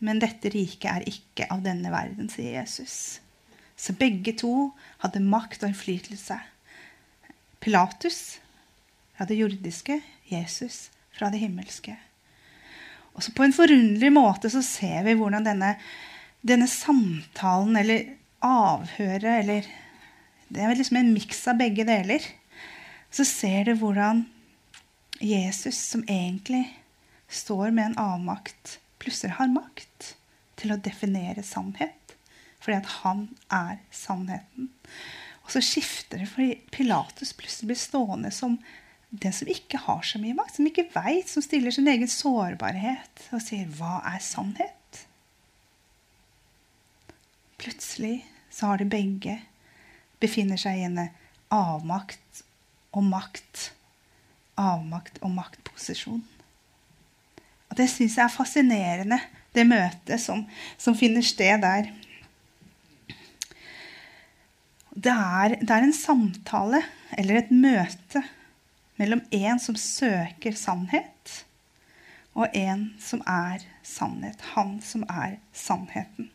men 0.05 0.22
dette 0.22 0.53
riket 0.53 0.91
er 0.93 1.10
ikke 1.10 1.50
av 1.50 1.65
denne 1.65 1.91
verden, 1.91 2.29
sier 2.31 2.62
Jesus. 2.62 3.19
Så 3.79 3.95
begge 3.95 4.33
to 4.36 4.71
hadde 5.00 5.24
makt 5.24 5.63
og 5.63 5.71
innflytelse. 5.71 6.36
Pilatus 7.63 8.39
fra 9.15 9.27
det 9.27 9.39
jordiske, 9.39 10.01
Jesus 10.27 10.89
fra 11.15 11.31
det 11.31 11.41
himmelske. 11.41 11.95
Og 13.15 13.24
så 13.24 13.33
På 13.36 13.43
en 13.43 13.55
forunderlig 13.55 14.12
måte 14.15 14.51
så 14.51 14.62
ser 14.63 15.03
vi 15.07 15.15
hvordan 15.19 15.48
denne, 15.48 15.74
denne 16.41 16.67
samtalen, 16.71 17.75
eller 17.75 18.15
avhøret, 18.39 19.43
eller 19.43 19.67
Det 20.50 20.63
er 20.63 20.74
liksom 20.74 20.98
en 20.98 21.13
miks 21.13 21.43
av 21.48 21.59
begge 21.59 21.83
deler. 21.86 22.24
Så 23.12 23.24
ser 23.24 23.67
du 23.67 23.75
hvordan 23.77 24.24
Jesus, 25.21 25.75
som 25.75 26.01
egentlig 26.07 26.63
står 27.29 27.69
med 27.69 27.91
en 27.91 28.00
avmakt, 28.01 28.79
plutselig 28.98 29.36
har 29.38 29.51
makt 29.51 30.15
til 30.57 30.74
å 30.74 30.79
definere 30.81 31.43
sannhet. 31.45 31.99
Fordi 32.59 32.77
at 32.77 32.91
han 32.99 33.25
er 33.53 33.79
sannheten. 33.91 34.69
Og 35.45 35.53
så 35.55 35.61
skifter 35.63 36.21
det 36.21 36.29
fordi 36.29 36.59
Pilatus 36.71 37.33
plutselig 37.33 37.71
blir 37.71 37.79
stående 37.79 38.31
som 38.35 38.59
den 39.09 39.33
som 39.33 39.49
ikke 39.49 39.79
har 39.81 40.03
så 40.05 40.19
mye 40.21 40.35
makt, 40.37 40.59
som 40.59 40.67
ikke 40.69 40.91
veit, 40.93 41.29
som 41.29 41.41
stiller 41.41 41.73
sin 41.73 41.87
egen 41.89 42.07
sårbarhet 42.07 43.23
og 43.33 43.41
sier 43.41 43.65
'Hva 43.65 44.01
er 44.05 44.19
sannhet?' 44.21 45.05
Plutselig 47.57 48.25
så 48.49 48.65
har 48.65 48.77
de 48.77 48.85
begge 48.85 49.41
befinner 50.19 50.59
seg 50.59 50.77
i 50.77 50.85
en 50.87 51.09
avmakt 51.49 52.43
og 52.91 53.03
makt. 53.03 53.71
Avmakt 54.59 55.19
og 55.23 55.31
maktposisjon. 55.31 56.23
Og 57.69 57.77
det 57.77 57.89
syns 57.89 58.17
jeg 58.17 58.25
er 58.25 58.33
fascinerende, 58.33 59.19
det 59.55 59.65
møtet 59.67 60.21
som, 60.21 60.45
som 60.77 60.97
finner 60.97 61.21
sted 61.25 61.61
der. 61.63 61.89
Det 65.00 65.12
er, 65.13 65.53
det 65.62 65.72
er, 65.72 65.86
en 65.86 65.96
samtale 65.96 66.82
eller 67.18 67.39
et 67.39 67.51
møte 67.56 68.20
mellom 69.00 69.22
en 69.32 69.62
som 69.62 69.77
søker 69.79 70.58
sannhet, 70.60 71.36
og 72.36 72.51
en 72.58 72.89
som 73.00 73.22
er 73.24 73.63
sannhet. 73.86 74.44
Han 74.58 74.74
som 74.84 75.06
er 75.08 75.38
sannheten. 75.56 76.27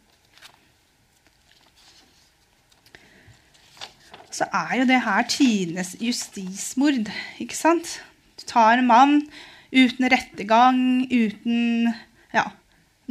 Så 4.32 4.48
er 4.48 4.80
jo 4.80 4.88
det 4.88 5.02
her 5.04 5.28
tidenes 5.28 5.94
justismord. 6.00 7.12
ikke 7.38 7.56
sant? 7.56 8.00
Du 8.40 8.48
tar 8.48 8.78
en 8.78 8.88
mann 8.88 9.20
uten 9.74 10.08
rettergang, 10.08 11.04
uten, 11.12 11.92
ja, 12.32 12.48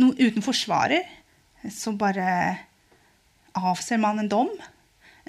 no, 0.02 0.12
uten 0.18 0.42
forsvarer. 0.42 1.06
Så 1.70 1.94
bare 1.96 2.58
avser 3.54 4.02
man 4.02 4.20
en 4.20 4.32
dom. 4.32 4.52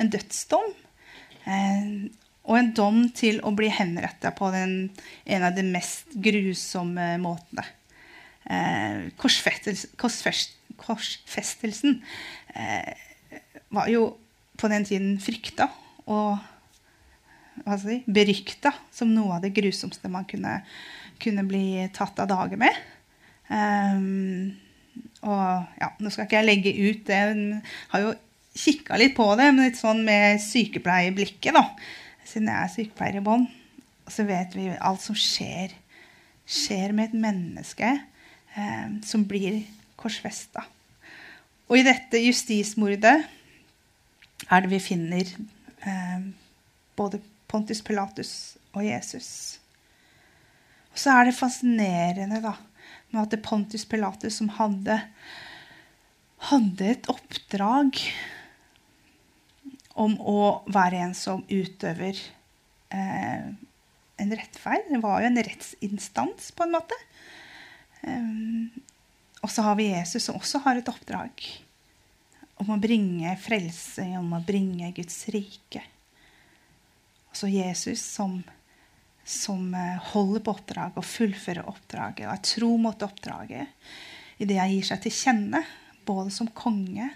En 0.01 0.11
dødsdom. 0.11 0.73
Eh, 1.45 1.91
og 2.45 2.59
en 2.59 2.75
dom 2.77 2.99
til 3.17 3.39
å 3.45 3.53
bli 3.57 3.71
henretta 3.73 4.31
på 4.37 4.51
den, 4.53 4.91
en 5.25 5.43
av 5.47 5.55
de 5.57 5.63
mest 5.65 6.13
grusomme 6.21 7.17
måtene. 7.23 7.65
Eh, 8.45 9.09
korsfestelsen 9.17 11.95
eh, 12.53 12.93
var 13.73 13.89
jo 13.89 14.21
på 14.61 14.69
den 14.69 14.85
tiden 14.85 15.17
frykta 15.23 15.71
og 16.05 16.37
si, 17.81 18.03
berykta 18.05 18.75
som 18.93 19.09
noe 19.15 19.37
av 19.39 19.43
det 19.45 19.55
grusomste 19.57 20.09
man 20.13 20.25
kunne, 20.29 20.61
kunne 21.23 21.45
bli 21.49 21.89
tatt 21.97 22.19
av 22.21 22.29
dage 22.29 22.57
med. 22.61 22.75
Um, 23.49 24.53
og 25.25 25.65
ja, 25.81 25.89
nå 26.01 26.11
skal 26.13 26.25
ikke 26.27 26.39
jeg 26.41 26.49
legge 26.49 26.73
ut 26.77 27.07
det. 27.09 27.33
Hun 27.33 27.45
har 27.95 28.01
jo 28.05 28.11
kikka 28.55 28.99
litt 29.01 29.17
på 29.17 29.27
det, 29.39 29.51
litt 29.59 29.79
sånn 29.81 30.05
med 30.07 30.41
sykepleierblikket, 30.43 31.55
da 31.57 31.69
siden 32.25 32.51
jeg 32.51 32.61
er 32.61 32.73
sykepleier 32.73 33.21
i 33.21 33.25
bånn, 33.25 33.47
så 34.11 34.27
vet 34.29 34.55
vi 34.57 34.69
alt 34.73 35.03
som 35.05 35.17
skjer, 35.17 35.73
skjer 36.45 36.95
med 36.97 37.11
et 37.11 37.21
menneske 37.25 37.91
eh, 37.95 38.89
som 39.07 39.25
blir 39.29 39.63
korsfesta. 40.01 40.65
Og 41.71 41.79
i 41.81 41.87
dette 41.87 42.21
justismordet 42.21 43.17
er 44.45 44.65
det 44.65 44.73
vi 44.73 44.83
finner 44.83 45.25
eh, 45.25 46.27
både 46.99 47.23
Pontus 47.49 47.81
Pilatus 47.87 48.33
og 48.75 48.85
Jesus. 48.85 49.31
Og 50.93 51.01
så 51.01 51.15
er 51.15 51.29
det 51.29 51.39
fascinerende 51.39 52.43
da, 52.45 52.55
med 53.13 53.25
at 53.25 53.35
det 53.35 53.45
Pontus 53.47 53.87
Pilatus 53.89 54.41
som 54.41 54.51
hadde, 54.59 54.99
hadde 56.51 56.91
et 56.93 57.09
oppdrag 57.13 58.03
om 59.95 60.17
å 60.19 60.65
være 60.67 61.03
en 61.07 61.15
som 61.15 61.45
utøver 61.49 62.19
eh, 62.95 63.51
en 64.17 64.35
rettferd. 64.39 64.89
Det 64.91 65.01
var 65.03 65.23
jo 65.23 65.31
en 65.31 65.45
rettsinstans, 65.47 66.51
på 66.55 66.67
en 66.67 66.75
måte. 66.75 66.99
Um, 68.05 68.71
og 69.45 69.53
så 69.53 69.65
har 69.67 69.79
vi 69.79 69.91
Jesus, 69.93 70.27
som 70.27 70.39
også 70.39 70.63
har 70.65 70.81
et 70.81 70.91
oppdrag 70.91 71.45
om 72.63 72.71
å 72.71 72.81
bringe 72.81 73.35
frelse, 73.43 74.07
om 74.19 74.35
å 74.37 74.43
bringe 74.45 74.93
Guds 74.97 75.19
rike. 75.35 75.83
Og 77.31 77.39
så 77.39 77.51
Jesus 77.51 78.03
som, 78.03 78.39
som 79.27 79.73
eh, 79.75 80.11
holder 80.13 80.45
på 80.45 80.55
oppdraget 80.55 81.01
og 81.01 81.09
fullfører 81.09 81.67
oppdraget 81.71 82.29
og 82.29 82.35
er 82.37 82.45
tro 82.47 82.71
mot 82.79 83.03
oppdraget 83.03 84.39
i 84.39 84.47
det 84.47 84.61
han 84.61 84.71
gir 84.71 84.87
seg 84.87 85.03
til 85.03 85.17
kjenne, 85.17 85.65
både 86.07 86.31
som 86.35 86.51
konge 86.55 87.09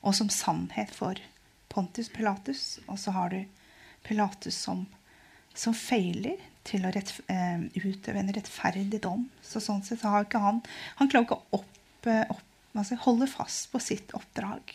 og 0.00 0.16
som 0.16 0.30
sannhet 0.32 0.90
for 0.94 1.20
Pontus 1.78 2.08
Pilatus, 2.10 2.80
og 2.90 2.98
så 2.98 3.14
har 3.14 3.30
du 3.30 3.42
Pilatus 4.02 4.56
som, 4.58 4.82
som 5.54 5.76
feiler 5.76 6.40
til 6.66 6.82
å 6.82 6.90
rett, 6.90 7.12
eh, 7.30 7.60
utøve 7.78 8.18
en 8.18 8.32
rettferdig 8.34 8.98
dom. 9.04 9.28
Så 9.46 9.62
sånn 9.62 9.84
sett 9.86 10.02
har 10.02 10.26
ikke 10.26 10.42
han 10.42 10.58
Han 10.98 11.08
klarer 11.08 11.28
ikke 11.28 11.38
å 11.38 11.60
opp, 11.60 12.08
uh, 12.08 12.24
opp, 12.34 12.42
altså 12.74 12.98
holde 13.04 13.28
fast 13.30 13.70
på 13.70 13.78
sitt 13.78 14.10
oppdrag. 14.18 14.74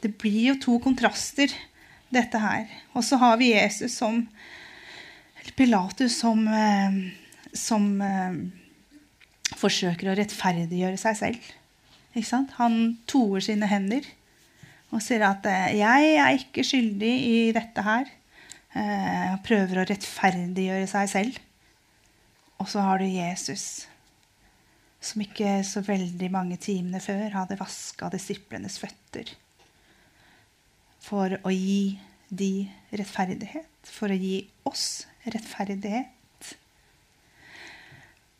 Det 0.00 0.14
blir 0.16 0.54
jo 0.54 0.56
to 0.64 0.78
kontraster, 0.80 1.52
dette 2.12 2.40
her. 2.40 2.66
Og 2.92 3.04
så 3.04 3.16
har 3.20 3.38
vi 3.40 3.52
Jesus 3.52 3.94
som 3.96 4.26
Eller 5.42 5.54
Pilatus 5.56 6.16
som, 6.20 6.46
eh, 6.48 6.98
som 7.52 7.86
forsøker 9.58 10.08
å 10.08 10.16
rettferdiggjøre 10.16 10.98
seg 11.00 11.16
selv. 11.18 12.48
Han 12.58 12.76
toer 13.06 13.40
sine 13.40 13.66
hender 13.66 14.06
og 14.92 15.00
sier 15.00 15.24
at 15.24 15.46
eh, 15.48 15.78
'jeg 15.78 16.14
er 16.20 16.36
ikke 16.36 16.64
skyldig 16.64 17.14
i 17.28 17.38
dette 17.56 17.82
her'. 17.82 18.10
Eh, 18.72 19.32
prøver 19.44 19.82
å 19.82 19.88
rettferdiggjøre 19.88 20.88
seg 20.88 21.08
selv. 21.08 21.38
Og 22.60 22.68
så 22.68 22.80
har 22.84 23.00
du 23.00 23.04
Jesus, 23.04 23.86
som 25.00 25.20
ikke 25.24 25.60
så 25.66 25.82
veldig 25.84 26.30
mange 26.32 26.56
timene 26.56 27.00
før 27.02 27.34
hadde 27.34 27.58
vaska 27.58 28.08
disiplenes 28.12 28.78
føtter. 28.78 29.34
For 31.02 31.36
å 31.42 31.50
gi 31.50 31.98
de 32.30 32.68
rettferdighet. 32.92 33.68
For 33.82 34.12
å 34.12 34.16
gi 34.16 34.46
oss 34.68 35.06
rettferdighet. 35.26 36.08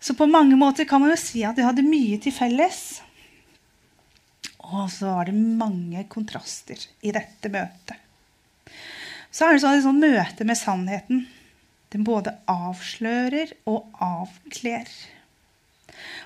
Så 0.02 0.14
på 0.18 0.26
mange 0.26 0.56
måter 0.58 0.86
kan 0.88 1.02
man 1.02 1.12
jo 1.12 1.18
si 1.20 1.44
at 1.46 1.58
de 1.58 1.66
hadde 1.66 1.84
mye 1.86 2.18
til 2.22 2.34
felles. 2.34 3.02
Og 4.62 4.86
så 4.92 5.10
var 5.16 5.28
det 5.28 5.34
mange 5.34 6.04
kontraster 6.10 6.80
i 7.02 7.12
dette 7.14 7.50
møtet. 7.52 7.98
Så 9.32 9.46
er 9.46 9.56
det 9.56 9.62
sånn 9.62 9.78
et 9.78 9.86
sånt 9.86 10.04
møte 10.04 10.46
med 10.46 10.60
sannheten. 10.60 11.24
Den 11.92 12.04
både 12.04 12.34
avslører 12.48 13.54
og 13.68 13.88
avkler. 14.00 14.88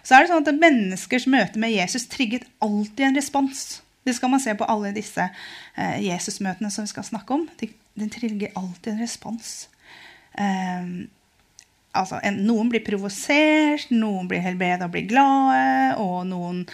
Så 0.03 0.15
er 0.15 0.25
det 0.25 0.31
sånn 0.31 0.47
at 0.47 0.61
Menneskers 0.61 1.27
møte 1.31 1.61
med 1.63 1.75
Jesus 1.75 2.07
trigget 2.11 2.47
alltid 2.63 3.09
en 3.09 3.19
respons. 3.19 3.65
Det 4.07 4.15
skal 4.15 4.31
man 4.31 4.43
se 4.43 4.55
på 4.55 4.67
alle 4.71 4.93
disse 4.95 5.25
eh, 5.27 5.97
Jesus-møtene 6.05 6.71
som 6.71 6.87
vi 6.87 6.93
skal 6.93 7.07
snakke 7.07 7.35
om. 7.35 7.47
Den 7.59 8.13
trigger 8.13 8.55
alltid 8.59 8.93
en 8.93 9.03
respons. 9.03 9.55
Eh, 10.39 10.93
altså, 11.97 12.21
en, 12.27 12.43
noen 12.47 12.71
blir 12.73 12.85
provosert, 12.87 13.91
noen 13.95 14.29
blir 14.31 14.45
helbreda 14.45 14.89
og 14.89 14.95
blir 14.95 15.09
glade, 15.11 15.97
og 16.03 16.27
noen 16.29 16.65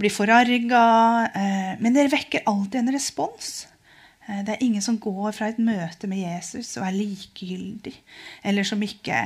blir 0.00 0.14
forarga. 0.14 0.84
Eh, 1.30 1.72
men 1.82 1.96
det 1.96 2.10
vekker 2.12 2.46
alltid 2.50 2.82
en 2.82 2.94
respons. 2.96 3.54
Eh, 4.26 4.42
det 4.46 4.56
er 4.56 4.66
ingen 4.66 4.84
som 4.84 4.98
går 5.02 5.32
fra 5.36 5.50
et 5.50 5.62
møte 5.62 6.10
med 6.10 6.22
Jesus 6.24 6.76
og 6.78 6.86
er 6.86 6.98
likegyldig, 6.98 7.94
eller 8.46 8.66
som 8.66 8.82
ikke 8.84 9.24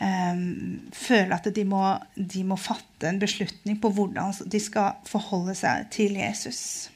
um, 0.00 0.80
føler 0.92 1.36
at 1.36 1.48
de 1.54 1.64
må, 1.68 1.84
de 2.16 2.44
må, 2.46 2.58
fatte 2.60 3.08
en 3.08 3.20
beslutning 3.22 3.78
på 3.80 3.92
hvordan 3.94 4.34
de 4.50 4.60
skal 4.62 5.00
forholde 5.08 5.56
seg 5.58 5.88
til 5.94 6.18
Jesus. 6.20 6.90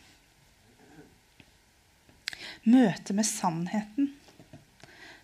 Møte 2.69 3.17
med 3.17 3.25
sannheten. 3.25 4.13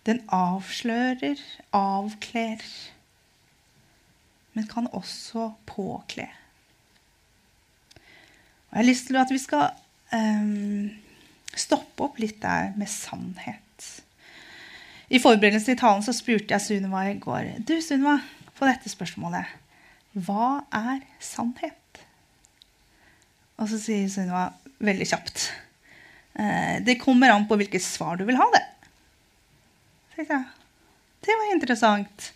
Den 0.05 0.21
avslører, 0.29 1.41
avkler, 1.73 2.65
men 4.55 4.67
kan 4.69 4.89
også 4.93 5.53
påkle. 5.67 6.29
Og 8.69 8.77
jeg 8.77 8.83
har 8.83 8.89
lyst 8.91 9.07
til 9.09 9.17
at 9.17 9.31
vi 9.33 9.39
skal 9.39 9.71
um, 10.13 10.91
stoppe 11.57 12.09
opp 12.09 12.19
litt 12.21 12.41
der 12.43 12.75
med 12.77 12.91
sannhet. 12.91 13.61
I 15.09 15.21
forberedelsen 15.23 15.73
til 15.73 15.81
talen 15.81 16.05
så 16.05 16.15
spurte 16.17 16.55
jeg 16.55 16.65
Sunniva 16.65 17.05
i 17.07 17.19
går 17.21 17.61
du 17.69 17.77
Sunniva, 17.85 18.17
på 18.57 18.67
dette 18.67 18.91
spørsmålet 18.91 19.51
Hva 20.27 20.65
er 20.75 21.05
sannhet? 21.23 22.01
Og 23.61 23.69
så 23.71 23.79
sier 23.79 24.09
Sunniva 24.11 24.49
veldig 24.83 25.07
kjapt 25.07 25.49
eh, 26.41 26.81
Det 26.85 26.99
kommer 27.03 27.35
an 27.35 27.47
på 27.47 27.59
hvilket 27.61 27.85
svar 27.85 28.19
du 28.19 28.25
vil 28.27 28.41
ha, 28.41 28.49
det. 28.55 28.65
Så 30.15 30.23
jeg, 30.23 30.45
det 31.27 31.35
var 31.41 31.53
interessant. 31.55 32.33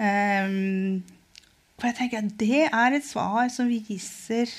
Um, 0.00 1.02
for 1.78 1.86
jeg 1.86 1.96
tenker 1.96 2.18
at 2.18 2.36
Det 2.40 2.64
er 2.66 2.96
et 2.96 3.06
svar 3.06 3.48
som 3.52 3.68
viser, 3.70 4.50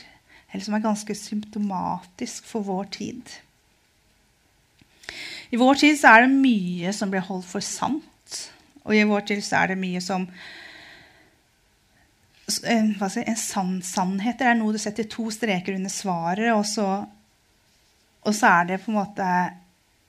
eller 0.52 0.66
som 0.66 0.76
er 0.78 0.84
ganske 0.84 1.16
symptomatisk 1.16 2.48
for 2.48 2.64
vår 2.64 2.88
tid. 2.96 3.36
I 5.52 5.60
vår 5.60 5.74
tid 5.82 6.00
så 6.00 6.16
er 6.16 6.26
det 6.26 6.40
mye 6.40 6.94
som 6.96 7.12
blir 7.12 7.26
holdt 7.28 7.50
for 7.50 7.60
sant. 7.60 8.38
Og 8.86 8.96
i 8.96 9.04
vår 9.04 9.28
tid 9.28 9.44
så 9.44 9.62
er 9.62 9.74
det 9.74 9.82
mye 9.82 10.02
som 10.02 10.28
en, 12.68 13.10
si, 13.10 13.22
en 13.24 13.38
sann, 13.40 13.76
Sannheter 13.86 14.50
er 14.50 14.58
noe 14.60 14.74
du 14.76 14.80
setter 14.82 15.08
to 15.08 15.30
streker 15.32 15.76
under 15.78 15.92
svaret, 15.92 16.52
og 16.56 16.66
så, 16.68 16.88
og 18.24 18.36
så 18.36 18.56
er 18.60 18.72
det 18.72 18.82
på 18.84 18.92
en 18.92 18.98
måte 18.98 19.28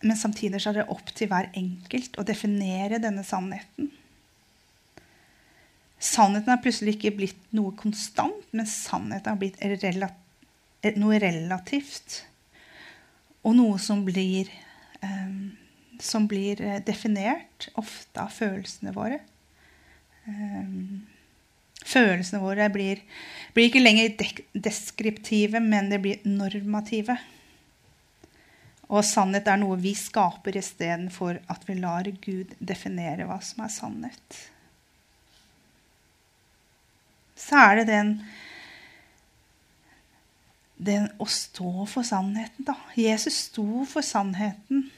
Men 0.03 0.19
samtidig 0.19 0.61
er 0.67 0.81
det 0.81 0.89
opp 0.91 1.13
til 1.15 1.31
hver 1.31 1.51
enkelt 1.59 2.19
å 2.19 2.27
definere 2.27 3.01
denne 3.03 3.25
sannheten. 3.27 3.91
Sannheten 6.03 6.51
har 6.51 6.63
plutselig 6.63 6.97
ikke 6.97 7.15
blitt 7.21 7.43
noe 7.55 7.75
konstant, 7.79 8.43
men 8.51 8.67
sannheten 8.67 9.31
har 9.31 9.39
blitt 9.39 10.99
noe 10.99 11.23
relativt. 11.23 12.25
Og 13.47 13.55
noe 13.59 13.79
som 13.83 14.03
blir 14.07 14.51
um, 15.03 15.53
som 16.03 16.27
blir 16.27 16.61
eh, 16.63 16.81
definert 16.85 17.69
ofte 17.79 18.23
av 18.23 18.33
følelsene 18.35 18.95
våre. 18.95 19.21
Um, 20.27 21.03
følelsene 21.87 22.43
våre 22.43 22.69
blir, 22.75 23.03
blir 23.55 23.71
ikke 23.71 23.83
lenger 23.83 24.17
deskriptive, 24.55 25.63
men 25.63 25.91
det 25.93 26.01
blir 26.03 26.27
normative. 26.27 27.19
Og 28.93 29.05
sannhet 29.09 29.49
er 29.49 29.61
noe 29.61 29.79
vi 29.81 29.95
skaper 29.97 30.59
istedenfor 30.61 31.41
at 31.53 31.63
vi 31.69 31.79
lar 31.81 32.09
Gud 32.25 32.53
definere 32.61 33.25
hva 33.29 33.39
som 33.45 33.65
er 33.65 33.73
sannhet. 33.73 34.41
Så 37.41 37.59
er 37.59 37.81
det 37.81 37.87
den 37.89 38.17
den 40.83 41.07
å 41.23 41.27
stå 41.31 41.85
for 41.87 42.03
sannheten, 42.03 42.67
da. 42.67 42.75
Jesus 42.99 43.37
sto 43.47 43.85
for 43.87 44.03
sannheten 44.03 44.89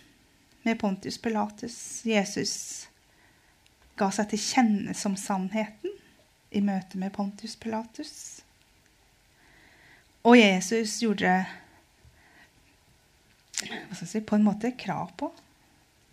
med 0.64 0.78
Pontius 0.80 1.18
Pilatus. 1.20 1.76
Jesus 2.09 2.54
ga 4.00 4.09
seg 4.14 4.30
til 4.30 4.40
kjenne 4.40 4.94
som 4.96 5.16
sannheten 5.20 5.92
i 6.57 6.62
møte 6.64 6.96
med 7.00 7.12
Pontius 7.12 7.59
Pilatus. 7.61 8.14
Og 10.24 10.38
Jesus 10.38 10.96
gjorde 11.04 11.35
si, 13.54 14.20
på 14.20 14.36
en 14.36 14.46
måte 14.46 14.74
krav 14.78 15.12
på 15.20 15.30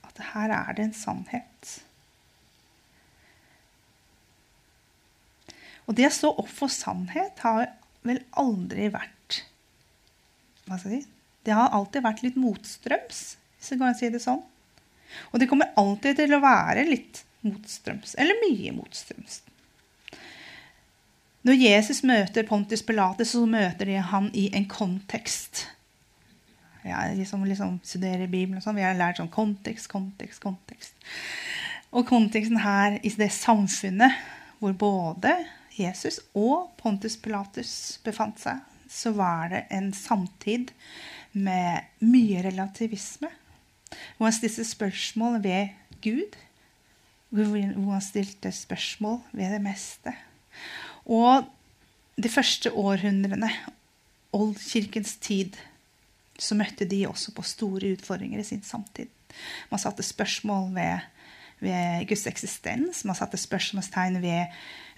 at 0.07 0.21
her 0.33 0.53
er 0.55 0.77
det 0.77 0.87
en 0.87 0.95
sannhet. 0.95 1.71
Og 5.87 5.97
det 5.97 6.07
å 6.07 6.13
stå 6.15 6.31
opp 6.43 6.51
for 6.51 6.71
sannhet 6.71 7.41
har 7.45 7.71
vel 8.07 8.21
aldri 8.39 8.89
vært 8.93 9.41
hva 10.67 10.77
skal 10.79 10.93
si, 10.93 11.01
Det 11.43 11.55
har 11.57 11.73
alltid 11.73 12.03
vært 12.05 12.21
litt 12.21 12.35
motstrøms, 12.37 13.21
hvis 13.57 13.71
jeg 13.73 13.79
kan 13.81 13.95
si 13.97 14.09
det 14.13 14.21
sånn. 14.21 14.43
Og 15.33 15.41
det 15.41 15.47
kommer 15.49 15.73
alltid 15.79 16.19
til 16.19 16.35
å 16.37 16.41
være 16.43 16.85
litt 16.85 17.23
motstrøms, 17.41 18.13
eller 18.21 18.37
mye 18.43 18.71
motstrøms. 18.75 19.41
Når 21.41 21.57
Jesus 21.57 22.03
møter 22.05 22.45
Pontus 22.45 22.85
Pilates, 22.85 23.33
så 23.33 23.47
møter 23.49 23.89
de 23.89 23.97
han 24.05 24.29
i 24.37 24.51
en 24.53 24.67
kontekst. 24.69 25.65
Jeg 26.83 27.17
liksom, 27.19 27.45
liksom 27.45 27.77
studerer 27.85 28.27
Bibelen 28.27 28.61
sånn. 28.63 28.79
Vi 28.79 28.85
har 28.85 28.97
lært 28.97 29.21
sånn 29.21 29.31
kontekst, 29.31 29.89
kontekst, 29.91 30.41
kontekst. 30.43 30.95
Og 31.91 32.07
konteksten 32.09 32.61
her 32.63 32.97
i 33.03 33.11
det 33.19 33.29
samfunnet 33.35 34.15
hvor 34.61 34.73
både 34.77 35.33
Jesus 35.75 36.19
og 36.37 36.71
Pontus 36.79 37.17
Pilatus 37.19 37.73
befant 38.05 38.39
seg, 38.41 38.59
så 38.91 39.13
var 39.15 39.49
det 39.51 39.65
en 39.73 39.89
samtid 39.95 40.71
med 41.31 41.87
mye 42.03 42.43
relativisme. 42.45 43.29
Hvor 44.17 44.29
han 44.29 44.35
stilte 44.35 44.65
spørsmål 44.67 45.39
ved 45.43 45.71
Gud. 46.03 46.37
Hvor 47.31 47.91
han 47.93 48.03
stilte 48.03 48.51
spørsmål 48.55 49.21
ved 49.31 49.55
det 49.55 49.61
meste. 49.63 50.13
Og 51.05 51.47
de 52.21 52.29
første 52.29 52.71
århundrene, 52.71 53.49
oldkirkens 54.35 55.15
tid, 55.23 55.57
så 56.41 56.57
møtte 56.57 56.87
de 56.89 57.03
også 57.05 57.35
på 57.37 57.45
store 57.45 57.93
utfordringer 57.95 58.41
i 58.41 58.47
sin 58.47 58.63
samtid. 58.65 59.11
Man 59.69 59.81
satte 59.81 60.03
spørsmål 60.03 60.71
ved, 60.75 61.07
ved 61.61 62.07
Guds 62.09 62.25
eksistens. 62.31 63.03
Man 63.05 63.17
satte 63.17 63.39
spørsmålstegn 63.39 64.21
ved 64.23 64.49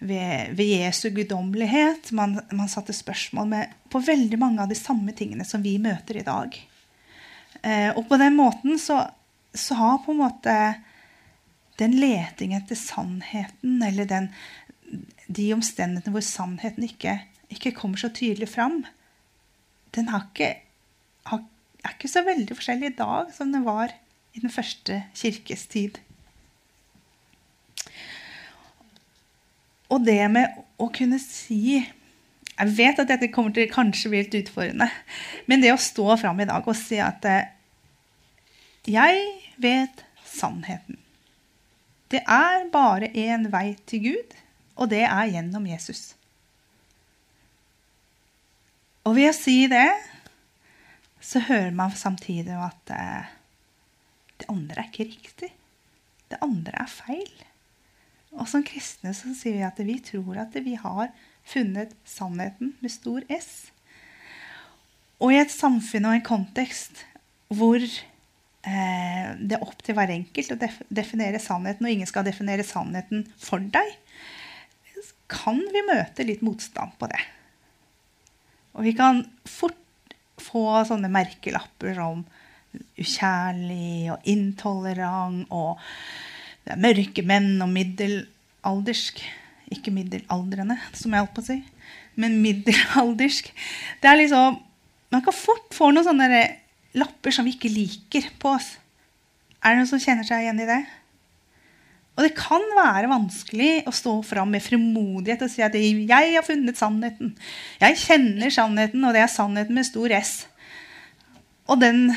ved, 0.04 0.54
ved 0.56 0.66
Jesu 0.66 1.10
guddommelighet. 1.10 2.12
Man, 2.12 2.40
man, 2.52 2.70
satte 2.70 2.94
spørsmål 2.94 3.50
med, 3.50 3.76
på 3.90 4.02
veldig 4.04 4.40
mange 4.40 4.64
av 4.64 4.72
de 4.72 4.78
samme 4.78 5.16
tingene 5.16 5.46
som 5.48 5.64
vi 5.64 5.78
møter 5.82 6.20
i 6.20 6.26
dag. 6.28 6.58
Eh, 7.62 7.92
og 7.94 8.08
på 8.10 8.20
den 8.22 8.36
måten 8.38 8.80
så, 8.82 9.04
så, 9.54 9.78
har 9.80 10.02
på 10.04 10.14
en 10.14 10.24
måte 10.26 10.58
den 11.80 11.96
letingen 11.98 12.62
etter 12.62 12.78
sannheten, 12.78 13.80
eller 13.86 14.10
den, 14.10 14.30
de 15.28 15.52
omstendighetene 15.56 16.16
hvor 16.16 16.26
sannheten 16.26 16.90
ikke, 16.90 17.18
ikke, 17.54 17.76
kommer 17.78 18.02
så 18.02 18.12
tydelig 18.14 18.52
fram, 18.52 18.84
den 19.96 20.10
har 20.12 20.28
ikke, 20.28 20.52
er 21.32 21.94
ikke 21.96 22.12
så 22.12 22.24
veldig 22.26 22.56
forskjellig 22.58 22.92
i 22.92 22.98
dag 22.98 23.32
som 23.36 23.52
den 23.54 23.66
var 23.68 23.94
i 24.34 24.42
den 24.42 24.52
første 24.52 25.04
kirkes 25.18 25.68
tid. 25.72 26.00
Og 29.94 30.02
det 30.06 30.22
med 30.32 30.56
å 30.82 30.90
kunne 30.94 31.20
si 31.22 31.84
Jeg 32.54 32.70
vet 32.78 33.00
at 33.02 33.10
dette 33.10 33.32
kommer 33.34 33.54
til 33.54 33.70
kanskje 33.70 34.12
bli 34.12 34.20
litt 34.22 34.36
utfordrende. 34.38 34.86
Men 35.50 35.64
det 35.64 35.72
å 35.74 35.80
stå 35.82 36.14
fram 36.22 36.38
i 36.44 36.46
dag 36.46 36.68
og 36.70 36.78
si 36.78 37.00
at 37.02 37.26
eh, 37.26 37.50
jeg 38.86 39.24
vet 39.58 40.04
sannheten. 40.22 41.00
Det 42.14 42.22
er 42.30 42.68
bare 42.70 43.10
én 43.18 43.48
vei 43.50 43.74
til 43.90 44.04
Gud, 44.06 44.36
og 44.78 44.92
det 44.92 45.02
er 45.08 45.32
gjennom 45.34 45.66
Jesus. 45.66 46.14
Og 49.04 49.18
ved 49.18 49.32
å 49.32 49.36
si 49.36 49.64
det, 49.72 49.88
så 51.24 51.42
hører 51.48 51.72
man 51.76 51.94
samtidig 51.96 52.56
at 52.60 52.94
eh, 52.94 53.34
det 54.42 54.50
andre 54.52 54.82
er 54.82 54.90
ikke 54.90 55.08
riktig. 55.08 55.52
Det 56.32 56.40
andre 56.44 56.76
er 56.84 56.92
feil. 56.92 57.34
Og 58.34 58.48
som 58.50 58.66
kristne 58.66 59.14
så 59.16 59.32
sier 59.38 59.60
vi 59.60 59.68
at 59.68 59.80
vi 59.86 60.00
tror 60.04 60.42
at 60.44 60.56
vi 60.66 60.76
har 60.80 61.14
funnet 61.48 61.94
sannheten 62.08 62.74
med 62.82 62.92
stor 62.92 63.24
S. 63.32 63.70
Og 65.24 65.32
i 65.32 65.40
et 65.40 65.54
samfunn 65.54 66.10
og 66.10 66.18
en 66.18 66.26
kontekst 66.26 67.06
hvor 67.54 67.80
eh, 67.80 69.28
det 69.38 69.58
er 69.58 69.64
opp 69.64 69.84
til 69.86 69.96
hver 69.96 70.12
enkelt 70.12 70.56
å 70.56 70.60
def 70.60 70.80
definere 70.90 71.40
sannheten, 71.40 71.86
og 71.86 71.94
ingen 71.94 72.10
skal 72.10 72.26
definere 72.28 72.66
sannheten 72.68 73.28
for 73.40 73.64
deg, 73.64 74.00
kan 75.34 75.62
vi 75.74 75.82
møte 75.88 76.26
litt 76.28 76.44
motstand 76.46 76.94
på 77.00 77.08
det. 77.10 77.22
Og 78.74 78.86
vi 78.88 78.94
kan 78.98 79.24
fort 79.50 79.83
få 80.42 80.66
sånne 80.88 81.12
merkelapper 81.14 81.98
som 81.98 82.24
ukjærlig 82.74 84.10
og 84.14 84.30
intolerant 84.30 85.46
og 85.54 85.82
det 86.64 86.74
er 86.74 86.80
mørke 86.80 87.24
menn 87.28 87.58
og 87.64 87.72
middelaldersk. 87.74 89.20
Ikke 89.74 89.92
middelaldrende, 89.92 90.78
som 90.96 91.12
jeg 91.12 91.26
holdt 91.26 91.34
på 91.36 91.44
å 91.44 91.48
si, 91.48 91.58
men 92.20 92.38
middelaldersk. 92.44 93.50
Det 94.02 94.10
er 94.10 94.22
liksom, 94.22 94.62
Man 95.14 95.22
kan 95.22 95.36
fort 95.38 95.76
få 95.76 95.92
noen 95.92 96.08
sånne 96.08 96.28
lapper 96.98 97.34
som 97.36 97.46
vi 97.46 97.52
ikke 97.54 97.70
liker 97.70 98.32
på 98.42 98.56
oss. 98.56 98.72
Er 99.62 99.76
det 99.76 99.84
noen 99.84 99.90
som 99.92 100.02
kjenner 100.02 100.26
seg 100.26 100.42
igjen 100.42 100.62
i 100.64 100.66
det? 100.66 100.80
Og 102.14 102.22
det 102.28 102.36
kan 102.38 102.62
være 102.78 103.10
vanskelig 103.10 103.88
å 103.90 103.94
stå 103.96 104.14
fram 104.26 104.52
med 104.54 104.62
frimodighet 104.62 105.42
og 105.42 105.50
si 105.50 105.64
at 105.66 105.74
'jeg 105.74 106.36
har 106.36 106.46
funnet 106.46 106.78
sannheten'. 106.78 107.34
Jeg 107.82 107.98
kjenner 107.98 108.50
sannheten, 108.50 109.04
og 109.04 109.14
det 109.14 109.22
er 109.22 109.28
sannheten 109.28 109.74
med 109.74 109.86
stor 109.86 110.12
S. 110.12 110.48
Og 111.68 111.82
den, 111.82 112.16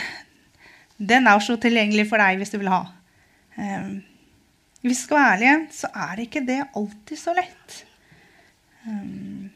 den 0.99 1.27
er 1.27 1.39
så 1.39 1.57
tilgjengelig 1.57 2.09
for 2.11 2.19
deg 2.19 2.37
hvis 2.37 2.51
du 2.51 2.59
vil 2.59 2.69
ha. 2.69 2.85
Um, 3.57 4.05
hvis 4.83 4.99
vi 4.99 5.03
skal 5.03 5.17
være 5.17 5.33
ærlige, 5.33 5.69
så 5.73 5.89
er 5.95 6.17
det 6.17 6.27
ikke 6.27 6.47
det 6.47 6.69
alltid 6.77 7.17
så 7.17 7.33
lett. 7.33 7.85
Um, 8.87 9.51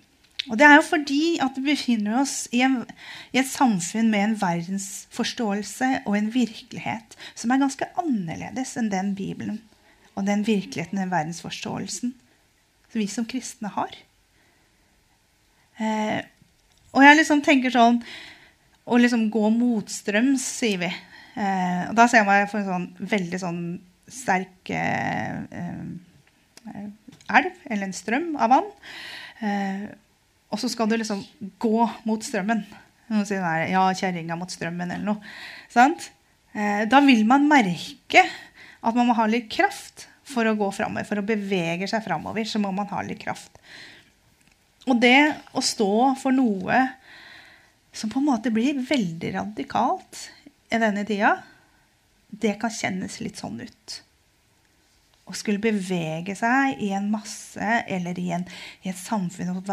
og 0.48 0.59
det 0.59 0.66
er 0.66 0.76
jo 0.76 0.83
fordi 0.88 1.38
at 1.38 1.53
vi 1.57 1.62
befinner 1.62 2.20
oss 2.22 2.48
i, 2.50 2.62
en, 2.62 2.87
i, 3.33 3.38
et 3.38 3.46
samfunn 3.46 4.09
med 4.11 4.24
en 4.24 4.40
verdensforståelse 4.40 6.00
og 6.07 6.16
en 6.16 6.35
virkelighet 6.35 7.16
som 7.35 7.50
er 7.50 7.61
ganske 7.61 7.85
annerledes 8.00 8.76
enn 8.81 8.88
den 8.88 9.14
Bibelen 9.14 9.61
og 10.18 10.27
den 10.27 10.42
virkeligheten, 10.46 10.99
den 10.99 11.12
verdensforståelsen 11.12 12.14
som 12.90 12.99
vi 12.99 13.07
som 13.11 13.27
kristne 13.29 13.70
har. 13.75 13.94
Eh, 15.81 16.18
og 16.90 17.05
jeg 17.07 17.16
liksom 17.20 17.40
tenker 17.46 17.73
sånn 17.73 18.03
Å 18.90 18.96
liksom 18.99 19.29
gå 19.31 19.44
motstrøms, 19.55 20.42
sier 20.59 20.81
vi. 20.81 20.88
Eh, 21.38 21.83
og 21.87 21.94
da 21.94 22.09
ser 22.11 22.25
jeg 22.25 22.27
meg 22.27 22.49
for 22.51 22.59
en 22.59 22.66
sånn 22.66 23.09
veldig 23.12 23.38
sånn 23.38 23.61
sterk 24.11 24.73
eh, 24.75 25.37
eh, 25.55 26.81
elv, 27.31 27.61
eller 27.68 27.87
en 27.87 27.94
strøm 27.94 28.33
av 28.35 28.51
vann. 28.51 28.70
Eh, 29.46 29.85
og 30.51 30.59
så 30.59 30.73
skal 30.73 30.90
du 30.90 30.96
liksom 30.99 31.23
gå 31.62 31.87
mot 32.09 32.27
strømmen. 32.27 32.64
Noen 33.12 33.29
sier 33.29 33.44
nei, 33.44 33.70
ja, 33.77 33.85
kjerringa 33.94 34.35
mot 34.40 34.51
strømmen, 34.51 34.90
eller 34.90 35.07
noe. 35.07 35.33
Sant? 35.70 36.11
Eh, 36.51 36.83
da 36.90 36.99
vil 37.07 37.23
man 37.29 37.46
merke 37.51 38.25
at 38.81 38.97
man 38.97 39.09
må 39.11 39.16
ha 39.19 39.27
litt 39.29 39.51
kraft 39.53 40.07
for 40.31 40.47
å 40.47 40.57
gå 40.57 40.71
framover. 40.75 41.07
For 41.09 41.21
å 41.21 41.27
bevege 41.27 41.88
seg 41.90 42.05
framover 42.05 42.47
så 42.49 42.61
må 42.62 42.73
man 42.75 42.88
ha 42.93 43.03
litt 43.05 43.21
kraft. 43.23 43.61
Og 44.88 44.97
det 45.01 45.35
å 45.57 45.62
stå 45.64 45.93
for 46.21 46.35
noe 46.35 46.81
som 47.93 48.11
på 48.11 48.21
en 48.21 48.29
måte 48.31 48.53
blir 48.55 48.79
veldig 48.87 49.35
radikalt 49.35 50.29
i 50.71 50.79
denne 50.79 51.05
tida, 51.07 51.35
det 52.31 52.55
kan 52.62 52.73
kjennes 52.73 53.19
litt 53.21 53.40
sånn 53.40 53.59
ut. 53.61 53.97
Å 55.31 55.35
skulle 55.37 55.62
bevege 55.62 56.35
seg 56.38 56.81
i 56.83 56.90
en 56.95 57.11
masse 57.12 57.83
eller 57.87 58.19
i, 58.19 58.31
en, 58.35 58.47
i 58.83 58.90
et 58.90 58.99
samfunn 58.99 59.53
og 59.57 59.69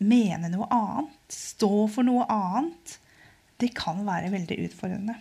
mene 0.00 0.50
noe 0.52 0.68
annet, 0.74 1.14
stå 1.32 1.86
for 1.92 2.08
noe 2.08 2.26
annet, 2.32 2.98
det 3.60 3.72
kan 3.76 4.00
være 4.06 4.32
veldig 4.32 4.58
utfordrende. 4.66 5.16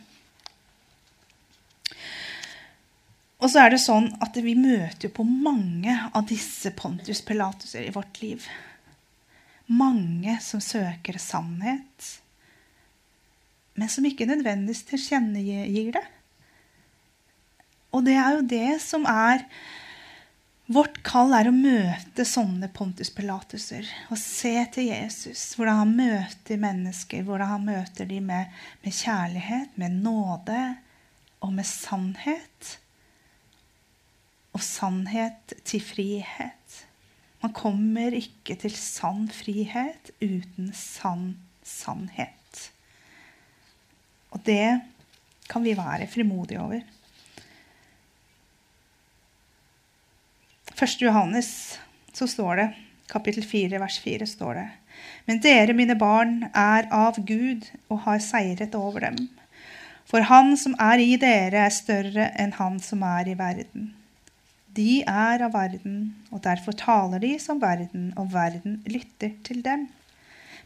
Og 3.37 3.51
så 3.51 3.61
er 3.63 3.73
det 3.73 3.81
sånn 3.83 4.09
at 4.23 4.37
vi 4.41 4.55
møter 4.57 5.07
jo 5.07 5.13
på 5.19 5.25
mange 5.27 5.93
av 6.09 6.25
disse 6.29 6.71
Pontius 6.77 7.21
Pilatuser 7.25 7.85
i 7.85 7.93
vårt 7.93 8.21
liv. 8.23 8.45
Mange 9.67 10.39
som 10.41 10.61
søker 10.63 11.19
sannhet, 11.21 12.13
men 13.77 13.91
som 13.93 14.05
ikke 14.09 14.25
nødvendigvis 14.25 14.87
tilkjennegir 14.89 15.91
det. 15.99 16.05
Og 17.93 18.07
det 18.07 18.15
er 18.17 18.37
jo 18.37 18.47
det 18.49 18.69
som 18.83 19.05
er 19.09 19.45
Vårt 20.67 20.97
kall 20.99 21.31
er 21.31 21.47
å 21.47 21.53
møte 21.55 22.25
sånne 22.27 22.67
Pontus 22.75 23.07
Pilatuser. 23.15 23.87
Og 24.11 24.19
se 24.19 24.51
til 24.75 24.89
Jesus, 24.89 25.53
hvordan 25.55 25.77
han 25.79 25.93
møter 25.95 26.59
mennesker, 26.59 27.21
hvordan 27.23 27.53
han 27.53 27.63
møter 27.69 28.09
dem 28.09 28.27
med, 28.27 28.51
med 28.83 28.97
kjærlighet, 28.97 29.77
med 29.79 29.95
nåde 30.03 30.59
og 31.39 31.53
med 31.55 31.69
sannhet. 31.69 32.73
Og 34.57 34.63
sannhet 34.65 35.53
til 35.67 35.83
frihet. 35.85 36.77
Man 37.43 37.53
kommer 37.53 38.15
ikke 38.17 38.55
til 38.57 38.73
sann 38.73 39.27
frihet 39.29 40.09
uten 40.17 40.71
sann 40.73 41.35
sannhet. 41.61 42.71
Og 44.33 44.41
det 44.47 44.79
kan 45.47 45.63
vi 45.63 45.75
være 45.77 46.07
frimodige 46.09 46.61
over. 46.61 46.81
1. 50.77 51.01
Johannes 51.01 51.79
så 52.13 52.27
står 52.27 52.55
det, 52.55 52.67
kapittel 53.09 53.45
4, 53.45 53.79
vers 53.79 53.99
4, 53.99 54.25
står 54.25 54.53
det 54.53 54.67
Men 55.25 55.41
dere, 55.41 55.73
mine 55.73 55.95
barn, 55.97 56.49
er 56.53 56.89
av 56.93 57.17
Gud 57.25 57.69
og 57.89 58.01
har 58.09 58.19
seiret 58.25 58.75
over 58.75 59.05
dem. 59.05 59.29
For 60.05 60.25
han 60.25 60.57
som 60.57 60.75
er 60.79 61.01
i 61.03 61.15
dere, 61.21 61.65
er 61.67 61.73
større 61.73 62.31
enn 62.39 62.53
han 62.57 62.81
som 62.81 63.05
er 63.05 63.29
i 63.29 63.37
verden. 63.37 63.93
De 64.77 65.01
er 65.01 65.41
av 65.41 65.55
verden, 65.55 66.11
og 66.29 66.43
derfor 66.45 66.75
taler 66.77 67.21
de 67.23 67.33
som 67.41 67.61
verden, 67.61 68.11
og 68.13 68.29
verden 68.33 68.83
lytter 68.85 69.33
til 69.47 69.63
dem. 69.65 69.87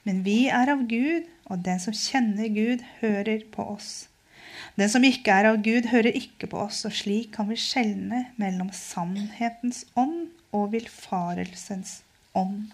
Men 0.03 0.25
vi 0.25 0.49
er 0.51 0.71
av 0.73 0.83
Gud, 0.89 1.29
og 1.47 1.63
den 1.63 1.79
som 1.79 1.95
kjenner 1.95 2.51
Gud, 2.51 2.83
hører 2.99 3.45
på 3.53 3.69
oss. 3.77 4.09
Den 4.75 4.91
som 4.91 5.05
ikke 5.07 5.31
er 5.31 5.47
av 5.51 5.61
Gud, 5.63 5.87
hører 5.91 6.11
ikke 6.17 6.49
på 6.51 6.59
oss, 6.65 6.83
og 6.87 6.95
slik 6.95 7.31
kan 7.37 7.47
vi 7.51 7.59
skjelne 7.59 8.25
mellom 8.41 8.71
sannhetens 8.75 9.85
ånd 9.95 10.27
og 10.51 10.73
villfarelsens 10.75 12.01
ånd. 12.35 12.67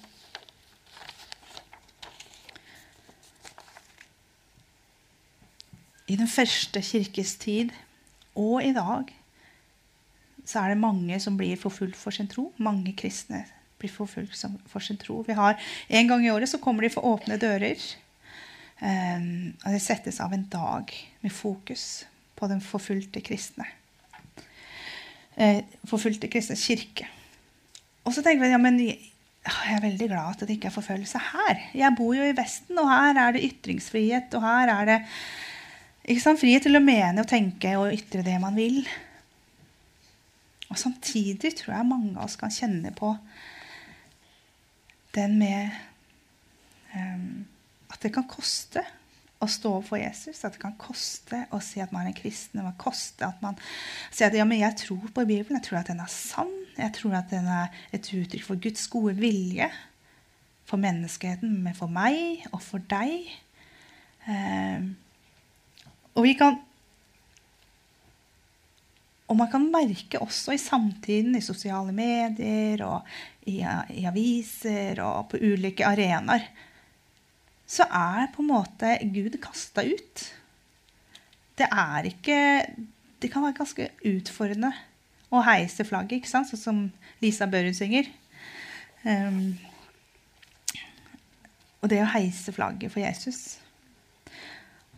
I 6.08 6.16
den 6.16 6.30
første 6.32 6.82
kirkes 6.82 7.36
tid 7.42 7.74
og 8.34 8.64
i 8.64 8.72
dag 8.74 9.12
så 10.48 10.64
er 10.64 10.72
det 10.72 10.80
mange 10.80 11.20
som 11.20 11.36
blir 11.38 11.60
forfulgt 11.60 12.00
for 12.00 12.16
sin 12.16 12.30
tro. 12.32 12.50
Mange 12.64 12.94
kristne 12.98 13.44
blir 13.78 13.92
forfulgt 13.92 14.46
for 14.72 14.84
sin 14.84 14.98
tro. 14.98 15.22
Vi 15.28 15.36
har 15.36 15.60
En 15.90 16.08
gang 16.08 16.26
i 16.26 16.32
året 16.32 16.50
så 16.50 16.58
kommer 16.58 16.84
de 16.84 16.90
for 16.94 17.06
åpne 17.06 17.38
dører. 17.38 17.82
Um, 18.80 19.58
og 19.66 19.74
det 19.74 19.82
settes 19.82 20.20
av 20.22 20.34
en 20.34 20.46
dag 20.52 20.94
med 21.22 21.32
fokus 21.34 22.06
på 22.38 22.48
den 22.48 22.62
forfulgte 22.62 23.22
kristne. 23.22 23.66
Uh, 25.38 25.62
forfulgte 25.86 26.30
kristne 26.30 26.56
kirke. 26.56 27.08
Og 28.06 28.14
så 28.14 28.22
tenker 28.24 28.46
vi 28.46 28.52
ja, 28.54 28.62
men 28.62 28.80
jeg 28.80 29.74
er 29.74 29.82
veldig 29.84 30.08
glad 30.08 30.36
at 30.36 30.46
det 30.46 30.56
ikke 30.56 30.70
er 30.70 30.78
forfølgelse 30.78 31.24
her. 31.34 31.66
Jeg 31.76 31.96
bor 31.98 32.14
jo 32.16 32.24
i 32.24 32.36
Vesten, 32.38 32.78
og 32.80 32.88
her 32.88 33.20
er 33.20 33.36
det 33.36 33.44
ytringsfrihet. 33.50 34.34
Og 34.38 34.46
her 34.46 34.72
er 34.72 34.86
det 34.86 36.38
frihet 36.40 36.64
til 36.64 36.78
å 36.78 36.84
mene 36.84 37.24
og 37.24 37.28
tenke 37.28 37.74
og 37.80 37.92
ytre 37.92 38.24
det 38.24 38.38
man 38.40 38.56
vil. 38.56 38.86
Og 40.68 40.80
samtidig 40.80 41.54
tror 41.56 41.78
jeg 41.78 41.90
mange 41.90 42.16
av 42.18 42.26
oss 42.28 42.38
kan 42.40 42.52
kjenne 42.54 42.92
på 42.96 43.14
den 45.16 45.38
med 45.40 45.72
um, 46.94 47.46
at 47.90 48.04
det 48.04 48.12
kan 48.14 48.28
koste 48.30 48.84
å 49.40 49.48
stå 49.50 49.72
for 49.86 50.02
Jesus. 50.02 50.44
At 50.44 50.58
det 50.58 50.62
kan 50.62 50.76
koste 50.80 51.44
å 51.54 51.62
si 51.64 51.82
at 51.84 51.94
man 51.94 52.06
er 52.06 52.12
en 52.12 52.18
kristen. 52.18 52.60
Det 52.60 52.66
kan 52.68 52.80
koste 52.82 53.28
at 53.28 53.42
man 53.44 53.58
sier 54.10 54.30
at 54.30 54.38
ja, 54.38 54.46
men 54.50 54.62
jeg 54.62 54.80
tror 54.84 55.08
på 55.08 55.26
Bibelen. 55.26 55.60
Jeg 55.60 55.70
tror 55.70 55.82
at 55.82 55.92
den 55.92 56.04
er 56.04 56.12
sann. 56.12 56.54
Jeg 56.78 56.94
tror 56.98 57.18
at 57.22 57.32
den 57.34 57.48
er 57.50 57.74
et 57.96 58.12
uttrykk 58.14 58.46
for 58.46 58.62
Guds 58.62 58.86
gode 58.94 59.16
vilje 59.18 59.70
for 60.68 60.82
menneskeheten, 60.84 61.62
men 61.64 61.76
for 61.78 61.88
meg 61.92 62.44
og 62.52 62.60
for 62.66 62.84
deg. 62.92 63.30
Um, 64.28 64.96
og 66.18 66.26
vi 66.26 66.34
kan 66.36 66.58
og 69.28 69.36
man 69.36 69.50
kan 69.52 69.66
merke 69.72 70.22
også 70.24 70.56
i 70.56 70.62
samtiden, 70.62 71.36
i 71.36 71.44
sosiale 71.44 71.92
medier 71.96 72.84
og 72.86 73.08
i, 73.48 73.60
i 73.60 74.06
aviser 74.08 75.02
og 75.04 75.28
på 75.34 75.42
ulike 75.44 75.86
arenaer, 75.88 76.48
så 77.68 77.84
er 77.92 78.30
på 78.32 78.44
en 78.44 78.52
måte 78.54 78.94
Gud 79.12 79.36
kasta 79.44 79.84
ut. 79.84 80.24
Det 81.58 81.68
er 81.68 82.08
ikke 82.08 82.38
Det 83.18 83.32
kan 83.34 83.42
være 83.42 83.58
ganske 83.58 83.90
utfordrende 84.06 84.70
å 85.34 85.42
heise 85.42 85.84
flagget, 85.84 86.20
ikke 86.22 86.30
sant? 86.30 86.52
sånn 86.52 86.62
som 86.62 86.82
Lisa 87.20 87.48
Børud 87.50 87.74
synger. 87.74 88.06
Um, 89.02 89.58
og 91.82 91.90
det 91.90 92.04
å 92.04 92.12
heise 92.14 92.54
flagget 92.54 92.94
for 92.94 93.02
Jesus. 93.02 93.58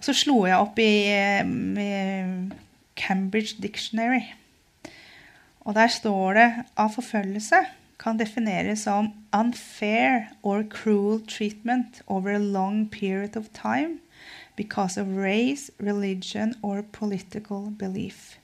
Så 0.03 0.11
slo 0.11 0.41
jeg 0.49 0.59
opp 0.59 0.77
i, 0.83 0.91
i 1.07 1.87
Cambridge 2.99 3.61
Dictionary. 3.61 4.35
Og 5.59 5.75
der 5.75 5.87
står 5.87 6.33
det 6.33 6.53
at 6.77 6.91
forfølgelse 6.95 7.55
kan 7.99 8.19
defineres 8.19 8.79
som 8.79 9.11
unfair 9.33 10.31
or 10.43 10.63
cruel 10.69 11.19
treatment 11.27 12.01
over 12.07 12.35
a 12.35 12.37
long 12.37 12.91
period 12.91 13.37
of 13.37 13.45
time 13.53 13.99
because 14.55 15.01
of 15.01 15.07
race, 15.07 15.71
religion 15.79 16.53
or 16.63 16.81
political 16.81 17.71
belief. 17.79 18.37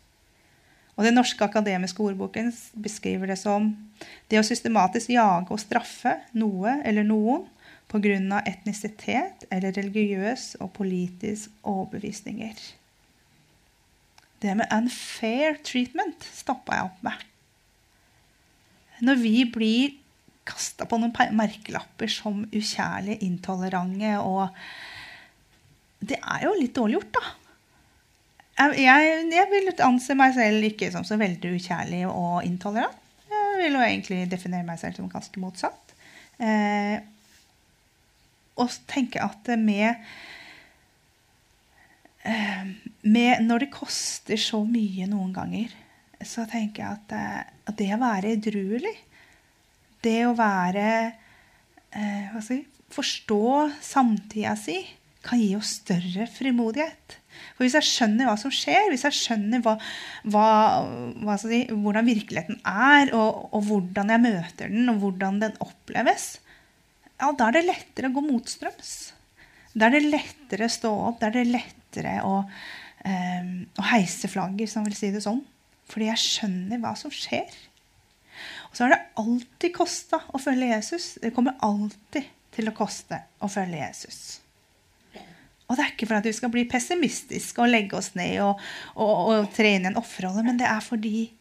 Og 0.96 1.06
Den 1.06 1.14
norske 1.14 1.44
akademiske 1.44 2.00
ordboken 2.04 2.54
beskriver 2.84 3.26
det 3.26 3.38
som 3.38 3.74
det 4.32 4.40
å 4.40 4.48
systematisk 4.48 5.10
jage 5.10 5.52
og 5.52 5.60
straffe 5.60 6.14
noe 6.34 6.78
eller 6.86 7.04
noen 7.04 7.44
pga. 7.92 8.42
etnisitet 8.48 9.46
eller 9.52 9.76
religiøs 9.76 10.56
og 10.60 10.72
politisk 10.74 11.52
overbevisninger. 11.64 12.56
Det 14.46 14.54
med 14.54 14.70
unfair 14.74 15.58
treatment 15.66 16.26
stoppa 16.30 16.78
jeg 16.78 16.90
opp 16.90 17.06
med. 17.08 17.22
Når 19.06 19.18
vi 19.24 19.38
blir 19.50 19.96
kasta 20.46 20.86
på 20.86 21.00
noen 21.02 21.34
merkelapper 21.34 22.12
som 22.12 22.44
ukjærlige, 22.46 23.24
intolerante 23.26 24.20
og 24.22 24.48
Det 26.06 26.20
er 26.20 26.44
jo 26.44 26.52
litt 26.60 26.76
dårlig 26.76 27.00
gjort, 27.00 27.16
da. 27.16 27.22
Jeg, 28.78 29.24
jeg, 29.34 29.48
vil 29.50 29.72
anse 29.82 30.14
meg 30.16 30.36
selv 30.36 30.68
ikke 30.68 30.92
som 30.94 31.08
så 31.08 31.18
veldig 31.18 31.56
ukjærlig 31.58 32.04
og 32.06 32.46
intolerant. 32.46 33.00
Jeg 33.32 33.56
vil 33.64 33.74
jo 33.80 33.82
egentlig 33.82 34.20
definere 34.30 34.68
meg 34.68 34.78
selv 34.78 35.00
som 35.00 35.10
ganske 35.10 35.42
motsatt. 35.42 35.96
Eh, 36.38 37.00
og 38.62 38.78
tenke 38.92 39.24
at 39.24 39.50
med 39.58 40.06
med, 42.26 43.44
når 43.46 43.66
det 43.66 43.74
koster 43.74 44.40
så 44.42 44.64
mye 44.66 45.08
noen 45.10 45.34
ganger, 45.36 45.74
så 46.26 46.46
tenker 46.50 46.84
jeg 46.84 47.00
at, 47.00 47.16
eh, 47.16 47.42
at 47.70 47.78
det 47.80 47.92
å 47.94 48.02
være 48.02 48.36
edruelig, 48.38 48.96
det 50.06 50.20
å 50.28 50.36
være 50.38 50.88
eh, 51.06 52.32
hva 52.34 52.44
si, 52.46 52.64
Forstå 52.96 53.74
samtida 53.84 54.54
si 54.56 54.76
kan 55.26 55.40
gi 55.42 55.56
oss 55.58 55.72
større 55.82 56.28
frimodighet. 56.30 57.16
For 57.58 57.66
hvis 57.66 57.76
jeg 57.80 57.88
skjønner 57.90 58.30
hva 58.30 58.36
som 58.40 58.54
skjer, 58.54 58.92
hvis 58.92 59.04
jeg 59.08 59.18
skjønner 59.18 59.64
hva, 59.66 59.74
hva, 60.32 60.46
hva 61.26 61.36
si, 61.42 61.64
hvordan 61.74 62.08
virkeligheten 62.08 62.62
er, 62.62 63.12
og, 63.18 63.50
og, 63.50 63.66
hvordan 63.68 64.14
jeg 64.14 64.24
møter 64.28 64.72
den, 64.72 64.94
og 64.94 65.02
hvordan 65.02 65.42
den 65.42 65.58
oppleves, 65.66 66.28
ja, 67.18 67.32
da 67.34 67.50
er 67.50 67.58
det 67.58 67.66
lettere 67.66 68.12
å 68.12 68.16
gå 68.16 68.24
motstrøms. 68.30 68.94
Da 69.74 69.90
er 69.90 69.98
det 69.98 70.14
lettere 70.14 70.70
å 70.70 70.76
stå 70.78 70.94
opp. 71.10 71.20
Da 71.20 71.32
er 71.32 71.40
det 71.40 71.50
lettere 71.50 71.85
lettere 71.96 72.20
å, 72.26 72.42
um, 73.06 73.52
å 73.80 73.88
heise 73.92 74.30
flagget, 74.32 74.66
hvis 74.66 74.78
man 74.80 74.88
vil 74.90 74.98
si 74.98 75.12
det 75.14 75.24
sånn. 75.24 75.44
Fordi 75.92 76.10
jeg 76.10 76.22
skjønner 76.22 76.82
hva 76.82 76.96
som 76.98 77.14
skjer. 77.14 77.52
Og 78.70 78.76
så 78.76 78.86
har 78.86 78.96
det 78.96 79.04
alltid 79.22 79.76
kosta 79.76 80.24
å 80.34 80.42
følge 80.42 80.74
Jesus. 80.74 81.16
Det 81.22 81.34
kommer 81.36 81.58
alltid 81.64 82.28
til 82.56 82.70
å 82.70 82.76
koste 82.76 83.22
å 83.44 83.50
følge 83.52 83.84
Jesus. 83.84 84.42
Og 85.66 85.78
det 85.78 85.82
er 85.82 85.94
ikke 85.96 86.08
for 86.10 86.20
at 86.20 86.28
vi 86.28 86.36
skal 86.36 86.52
bli 86.54 86.66
pessimistiske 86.70 87.62
og 87.62 87.72
legge 87.72 87.98
oss 87.98 88.12
ned 88.18 88.38
og, 88.44 88.60
og, 89.02 89.14
og 89.34 89.48
tre 89.56 89.72
inn 89.76 89.88
i 89.88 89.90
en 89.90 89.98
offerrolle, 89.98 90.44
men 90.46 90.60
det 90.60 90.68
er 90.70 90.84
fordi 90.86 91.32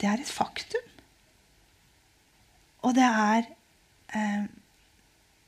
det 0.00 0.08
er 0.08 0.22
et 0.22 0.30
faktum. 0.32 0.86
Og 2.84 2.94
det 2.96 3.04
er 3.04 3.44
eh, 4.16 4.46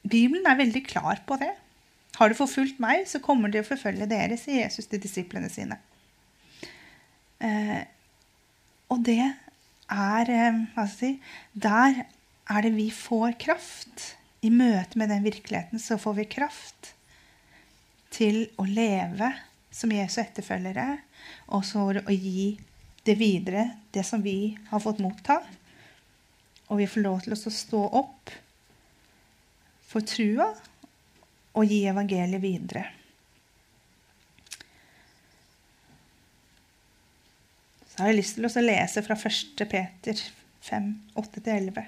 Bibelen 0.07 0.45
er 0.49 0.61
veldig 0.61 0.83
klar 0.87 1.23
på 1.29 1.39
det. 1.41 1.55
Har 2.17 2.33
du 2.33 2.39
forfulgt 2.39 2.79
meg, 2.81 3.05
så 3.09 3.21
kommer 3.21 3.53
de 3.53 3.61
å 3.61 3.67
forfølge 3.67 4.09
dere, 4.09 4.39
sier 4.41 4.63
Jesus 4.65 4.89
til 4.89 5.03
disiplene 5.03 5.51
sine. 5.53 5.77
Eh, 7.45 7.83
og 8.93 9.03
det 9.05 9.21
er 9.21 10.31
eh, 10.33 10.61
Hva 10.73 10.87
skal 10.89 11.11
jeg 11.11 11.17
si 11.19 11.59
Der 11.61 11.99
er 12.49 12.63
det 12.65 12.73
vi 12.77 12.89
får 12.95 13.37
kraft. 13.43 14.15
I 14.41 14.51
møte 14.55 14.99
med 14.99 15.11
den 15.11 15.25
virkeligheten 15.27 15.83
så 15.83 15.99
får 15.99 16.17
vi 16.21 16.31
kraft 16.31 16.93
til 18.15 18.47
å 18.61 18.65
leve 18.65 19.33
som 19.75 19.93
Jesu 19.93 20.21
etterfølgere, 20.23 21.01
og 21.53 21.65
så 21.67 21.83
å 21.99 22.15
gi 22.15 22.55
det 23.05 23.17
videre, 23.19 23.65
det 23.93 24.05
som 24.07 24.23
vi 24.25 24.57
har 24.71 24.81
fått 24.81 25.03
motta. 25.03 25.41
Og 26.71 26.81
vi 26.81 26.89
får 26.89 27.05
lov 27.05 27.25
til 27.25 27.35
å 27.37 27.53
stå 27.59 27.83
opp 28.01 28.33
for 29.87 30.07
trua 30.07 30.49
og 31.57 31.67
gi 31.67 31.83
evangeliet 31.89 32.43
videre. 32.43 32.85
Så 37.89 38.03
har 38.03 38.13
jeg 38.13 38.21
lyst 38.21 38.37
til 38.37 38.45
å 38.45 38.65
lese 38.67 39.03
fra 39.07 39.17
1. 39.17 39.63
Peter 39.73 40.21
5, 40.69 40.91
8-11. 41.17 41.87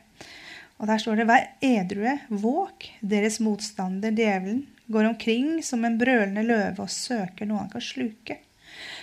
Og 0.78 0.86
Der 0.86 0.98
står 1.02 1.16
det:" 1.16 1.28
Vær 1.28 1.46
edrue, 1.60 2.18
våk, 2.30 2.88
deres 3.00 3.40
motstander 3.44 4.10
djevelen 4.10 4.66
går 4.86 5.04
omkring 5.04 5.62
som 5.62 5.84
en 5.84 5.98
brølende 5.98 6.46
løve 6.46 6.86
og 6.86 6.90
søker 6.90 7.46
noe 7.46 7.58
han 7.58 7.70
kan 7.70 7.84
sluke. 7.84 8.38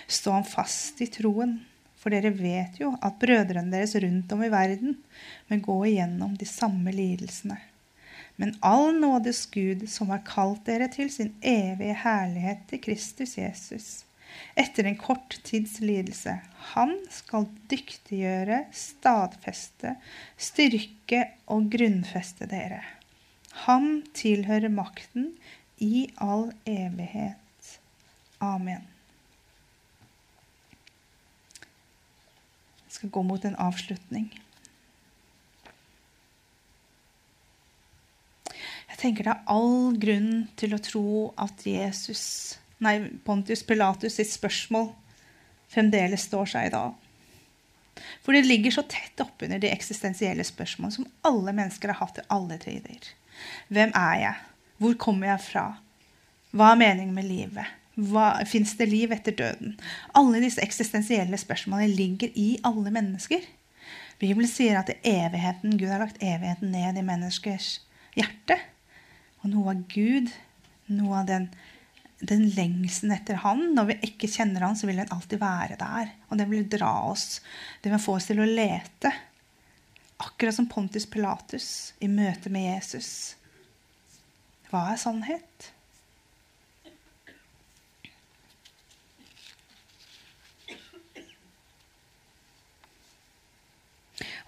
Stå 0.08 0.32
han 0.32 0.44
fast 0.44 1.00
i 1.00 1.06
troen, 1.06 1.60
for 1.96 2.10
dere 2.10 2.32
vet 2.34 2.80
jo 2.80 2.96
at 3.02 3.20
brødrene 3.20 3.70
deres 3.70 3.94
rundt 4.02 4.32
om 4.32 4.42
i 4.42 4.50
verden 4.50 4.96
men 5.46 5.62
gå 5.62 5.78
igjennom 5.86 6.34
de 6.38 6.46
samme 6.48 6.90
lidelsene. 6.94 7.58
Men 8.36 8.56
all 8.60 8.98
nådes 9.00 9.46
Gud, 9.46 9.86
som 9.88 10.10
har 10.12 10.24
kalt 10.26 10.66
dere 10.66 10.90
til 10.92 11.08
sin 11.12 11.32
evige 11.40 11.96
herlighet 12.02 12.66
til 12.68 12.82
Kristus 12.84 13.36
Jesus, 13.38 13.88
etter 14.56 14.84
en 14.84 14.98
kort 15.00 15.38
tids 15.44 15.78
lidelse, 15.80 16.34
han 16.74 16.92
skal 17.12 17.48
dyktiggjøre, 17.70 18.66
stadfeste, 18.76 19.94
styrke 20.36 21.22
og 21.52 21.70
grunnfeste 21.72 22.48
dere. 22.50 22.82
Han 23.64 24.02
tilhører 24.16 24.68
makten 24.68 25.30
i 25.80 26.10
all 26.20 26.50
evighet. 26.68 27.78
Amen. 28.40 28.84
Jeg 32.84 32.98
skal 32.98 33.12
gå 33.12 33.22
mot 33.24 33.44
en 33.44 33.56
avslutning. 33.60 34.28
Jeg 38.96 39.02
tenker 39.02 39.26
det 39.26 39.32
er 39.34 39.50
all 39.52 39.98
grunn 40.00 40.30
til 40.56 40.72
å 40.72 40.80
tro 40.80 41.08
at 41.36 41.66
Jesus, 41.68 42.22
nei, 42.80 42.94
Pontius 43.28 43.60
Pilatus 43.68 44.14
sitt 44.16 44.30
spørsmål 44.32 44.86
fremdeles 45.68 46.22
står 46.24 46.48
seg 46.48 46.68
i 46.70 46.72
dag. 46.72 46.94
For 48.24 48.32
det 48.32 48.46
ligger 48.46 48.72
så 48.72 48.86
tett 48.88 49.20
oppunder 49.20 49.60
de 49.60 49.68
eksistensielle 49.68 50.44
spørsmålene 50.48 50.96
som 50.96 51.08
alle 51.28 51.52
mennesker 51.58 51.92
har 51.92 52.00
hatt 52.00 52.22
i 52.22 52.24
alle 52.32 52.56
tider. 52.62 53.10
Hvem 53.68 53.92
er 54.00 54.14
jeg? 54.22 54.46
Hvor 54.80 54.96
kommer 55.04 55.28
jeg 55.28 55.44
fra? 55.44 55.64
Hva 56.56 56.70
er 56.72 56.80
meningen 56.80 57.12
med 57.16 57.28
livet? 57.28 57.74
Fins 58.48 58.72
det 58.80 58.86
liv 58.88 59.12
etter 59.12 59.36
døden? 59.36 59.74
Alle 60.16 60.40
disse 60.40 60.64
eksistensielle 60.64 61.36
spørsmålene 61.40 61.92
ligger 62.00 62.32
i 62.32 62.54
alle 62.64 62.92
mennesker. 62.96 63.44
Bibelen 64.16 64.48
sier 64.48 64.80
at 64.80 64.94
evigheten, 64.96 65.76
Gud 65.76 65.92
har 65.92 66.00
lagt 66.00 66.24
evigheten 66.24 66.72
ned 66.72 66.96
i 66.96 67.04
menneskers 67.04 67.74
hjerte. 68.16 68.56
Og 69.46 69.52
noe 69.52 69.76
av 69.76 69.82
Gud, 69.92 70.32
noe 70.90 71.20
av 71.20 71.28
den, 71.28 71.44
den 72.18 72.48
lengselen 72.56 73.12
etter 73.14 73.38
Han 73.44 73.60
Når 73.76 73.92
vi 73.92 73.96
ikke 74.08 74.30
kjenner 74.32 74.64
Han, 74.66 74.74
så 74.74 74.88
vil 74.88 74.98
den 74.98 75.12
alltid 75.14 75.38
være 75.38 75.76
der. 75.78 76.10
Og 76.26 76.40
den 76.40 76.50
vil 76.50 76.66
dra 76.66 76.90
oss. 77.12 77.38
Den 77.84 77.94
vil 77.94 78.02
få 78.02 78.16
oss 78.18 78.26
til 78.26 78.42
å 78.42 78.48
lete. 78.48 79.12
Akkurat 80.18 80.56
som 80.56 80.66
Pontus 80.66 81.06
Pilatus 81.06 81.68
i 82.02 82.10
møte 82.10 82.50
med 82.50 82.66
Jesus. 82.72 83.36
Hva 84.66 84.88
er 84.96 84.98
sannhet? 84.98 85.70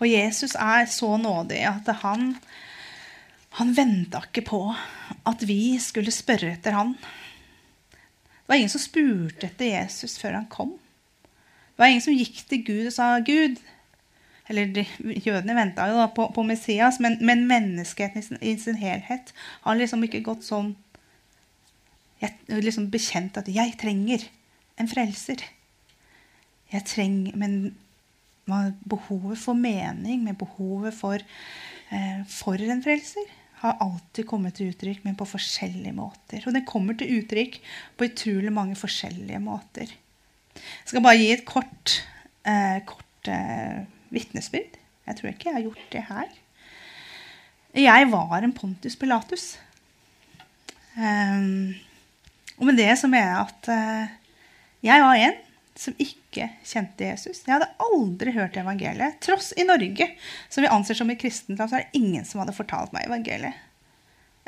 Og 0.02 0.10
Jesus 0.10 0.58
er 0.58 0.90
så 0.90 1.14
nådig 1.22 1.62
at 1.70 1.86
han 2.02 2.32
han 3.58 3.72
venta 3.74 4.20
ikke 4.22 4.44
på 4.46 4.60
at 5.26 5.42
vi 5.46 5.78
skulle 5.82 6.14
spørre 6.14 6.52
etter 6.54 6.76
han. 6.76 6.92
Det 6.94 8.46
var 8.46 8.60
ingen 8.60 8.70
som 8.70 8.82
spurte 8.82 9.48
etter 9.48 9.72
Jesus 9.72 10.14
før 10.20 10.38
han 10.38 10.46
kom. 10.52 10.76
Det 11.74 11.82
var 11.82 11.90
ingen 11.90 12.04
som 12.04 12.14
gikk 12.14 12.44
til 12.48 12.62
Gud 12.66 12.86
og 12.86 12.94
sa 12.94 13.08
'Gud'. 13.18 13.58
Eller 14.48 14.70
de, 14.72 14.84
Jødene 15.26 15.56
venta 15.58 15.88
jo 15.90 16.06
på, 16.16 16.30
på, 16.34 16.42
Messias, 16.42 17.00
men, 17.00 17.18
men 17.20 17.44
menneskeheten 17.50 18.18
i 18.18 18.24
sin, 18.24 18.38
i 18.40 18.54
sin, 18.56 18.78
helhet 18.80 19.34
har 19.66 19.76
liksom 19.76 20.06
ikke 20.06 20.22
gått 20.24 20.46
sånn 20.46 20.70
jeg, 22.22 22.32
liksom 22.48 22.88
bekjent 22.90 23.36
at 23.36 23.50
'jeg 23.50 23.74
trenger 23.78 24.24
en 24.78 24.88
frelser'. 24.88 25.44
Jeg 26.72 26.84
trenger, 26.84 27.36
Men 27.36 27.76
behovet 28.88 29.38
for 29.38 29.52
mening, 29.52 30.24
med 30.24 30.38
behovet 30.38 30.94
for, 30.94 31.18
eh, 31.90 32.24
for 32.26 32.54
en 32.54 32.82
frelser 32.82 33.28
har 33.62 33.78
alltid 33.82 34.26
kommet 34.28 34.58
til 34.58 34.72
uttrykk, 34.72 35.04
men 35.04 35.16
på 35.18 35.26
forskjellige 35.28 35.94
måter. 35.96 36.44
Og 36.46 36.54
det 36.54 36.66
kommer 36.68 36.96
til 36.98 37.18
uttrykk 37.18 37.58
på 37.98 38.08
utrolig 38.10 38.52
mange 38.54 38.76
forskjellige 38.78 39.40
måter. 39.42 39.94
Jeg 40.58 40.90
skal 40.90 41.04
bare 41.04 41.18
gi 41.18 41.30
et 41.32 41.46
kort, 41.46 41.94
eh, 42.46 42.78
kort 42.86 43.30
eh, 43.30 43.82
vitnesbyrd. 44.14 44.78
Jeg 45.08 45.18
tror 45.18 45.30
ikke 45.30 45.48
jeg 45.48 45.56
har 45.56 45.66
gjort 45.66 45.88
det 45.92 46.04
her. 46.10 46.28
Jeg 47.78 48.08
var 48.10 48.42
en 48.42 48.52
Pontus 48.52 48.96
Pilatus. 48.96 49.58
Um, 50.98 51.74
og 52.58 52.66
med 52.66 52.78
det 52.80 52.90
så 52.98 53.06
mener 53.06 53.28
jeg 53.28 53.44
at 53.46 53.68
uh, 53.70 54.14
jeg 54.82 55.02
var 55.04 55.14
en 55.14 55.36
som 55.78 55.94
ikke 56.02 56.48
kjente 56.66 57.06
Jesus. 57.06 57.44
Jeg 57.46 57.54
hadde 57.54 57.70
aldri 57.84 58.34
hørt 58.34 58.56
evangeliet. 58.58 59.20
Tross 59.22 59.52
i 59.54 59.66
Norge, 59.66 60.10
som 60.50 60.64
vi 60.64 60.70
anser 60.74 60.98
som 60.98 61.10
et 61.12 61.20
kristent 61.20 61.58
land, 61.58 61.70
så 61.70 61.78
er 61.78 61.86
det 61.86 62.00
ingen 62.00 62.26
som 62.26 62.42
hadde 62.42 62.56
fortalt 62.56 62.94
meg 62.94 63.06
evangeliet. 63.06 63.64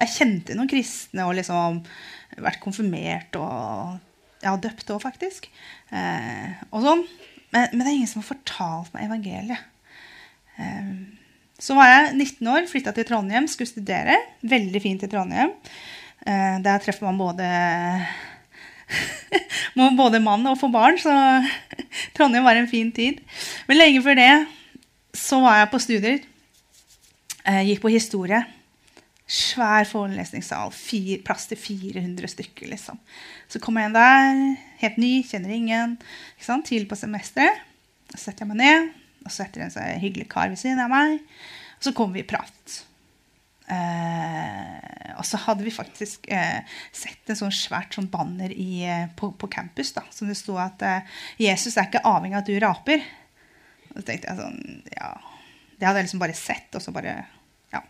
Jeg 0.00 0.14
kjente 0.16 0.56
noen 0.56 0.70
kristne 0.70 1.26
og 1.28 1.36
liksom 1.36 1.82
vært 2.40 2.62
konfirmert 2.62 3.36
og 3.38 3.98
ja, 4.40 4.54
døpt 4.56 4.90
òg, 4.90 5.02
faktisk. 5.04 5.50
Eh, 5.92 6.60
og 6.72 6.86
sånn. 6.86 7.04
Men, 7.50 7.66
men, 7.72 7.82
det 7.82 7.88
er 7.90 7.96
ingen 7.98 8.10
som 8.10 8.22
har 8.22 8.30
fortalt 8.30 8.94
meg 8.94 9.06
evangeliet. 9.06 9.66
Eh, 10.56 10.92
så 11.60 11.76
var 11.76 11.90
jeg 11.92 12.14
19 12.16 12.48
år, 12.48 12.66
flytta 12.70 12.94
til 12.96 13.06
Trondheim, 13.06 13.46
skulle 13.50 13.68
studere. 13.68 14.16
Veldig 14.48 14.80
fint 14.82 15.04
i 15.04 15.10
Trondheim. 15.12 15.52
Eh, 16.24 16.56
der 16.64 16.82
treffer 16.82 17.06
man 17.10 17.20
både 17.20 17.46
både 20.00 20.22
mann 20.22 20.46
og 20.50 20.58
få 20.60 20.70
barn, 20.72 20.98
så 21.00 21.12
Trondheim 22.16 22.46
var 22.46 22.58
en 22.58 22.70
fin 22.70 22.90
tid. 22.92 23.20
Men 23.68 23.80
lenge 23.80 24.02
før 24.04 24.18
det 24.18 24.32
så 25.16 25.40
var 25.42 25.60
jeg 25.60 25.70
på 25.72 25.82
studier. 25.82 26.24
Jeg 27.40 27.68
gikk 27.70 27.82
på 27.82 27.92
historie. 27.92 28.40
Svær 29.30 29.86
forelesningssal. 29.86 30.72
Plass 31.26 31.46
til 31.50 31.58
400 31.58 32.30
stykker, 32.34 32.70
liksom. 32.70 32.98
Så 33.50 33.60
kom 33.62 33.78
jeg 33.78 33.90
inn 33.90 33.96
der, 33.96 34.40
helt 34.82 34.98
ny, 35.02 35.12
kjenner 35.26 35.54
ingen. 35.54 35.96
Tidlig 36.40 36.88
på 36.90 36.98
semesteret. 36.98 37.66
Så 38.10 38.24
setter 38.24 38.42
jeg 38.42 38.50
meg 38.50 38.58
ned, 38.58 38.88
og 39.22 39.30
så 39.30 39.44
setter 39.44 39.68
en 39.68 40.02
hyggelig 40.02 40.26
kar 40.30 40.50
ved 40.50 40.58
siden 40.58 40.82
av 40.82 40.90
meg. 40.90 41.20
Og 41.78 41.86
så 41.86 41.92
kommer 41.94 42.18
vi 42.18 42.24
i 42.24 42.30
prat. 42.30 42.80
Eh, 43.70 44.79
og 45.20 45.26
så 45.28 45.38
hadde 45.44 45.66
vi 45.66 45.72
faktisk 45.74 46.28
eh, 46.32 46.62
sett 46.96 47.28
en 47.28 47.38
sånn 47.38 47.54
svært 47.54 47.96
sånn 47.96 48.08
banner 48.12 48.52
i, 48.54 48.82
eh, 48.88 49.08
på, 49.16 49.32
på, 49.36 49.50
campus 49.52 49.92
da, 49.96 50.06
som 50.14 50.30
det 50.30 50.38
sto 50.38 50.56
at 50.60 50.80
eh, 50.86 51.18
'Jesus 51.40 51.76
er 51.76 51.90
ikke 51.90 52.06
avhengig 52.08 52.38
av 52.38 52.42
at 52.42 52.48
du 52.48 52.56
raper'. 52.56 53.04
Og 53.90 53.98
så 54.00 54.06
tenkte 54.06 54.30
jeg 54.30 54.40
sånn 54.40 54.62
Ja. 54.96 55.12
Det 55.76 55.88
hadde 55.88 56.02
jeg 56.02 56.08
liksom 56.10 56.22
bare 56.22 56.36
sett, 56.36 56.72
og 56.76 56.84
så 56.84 56.92
bare 56.92 57.18
Ja. 57.72 57.82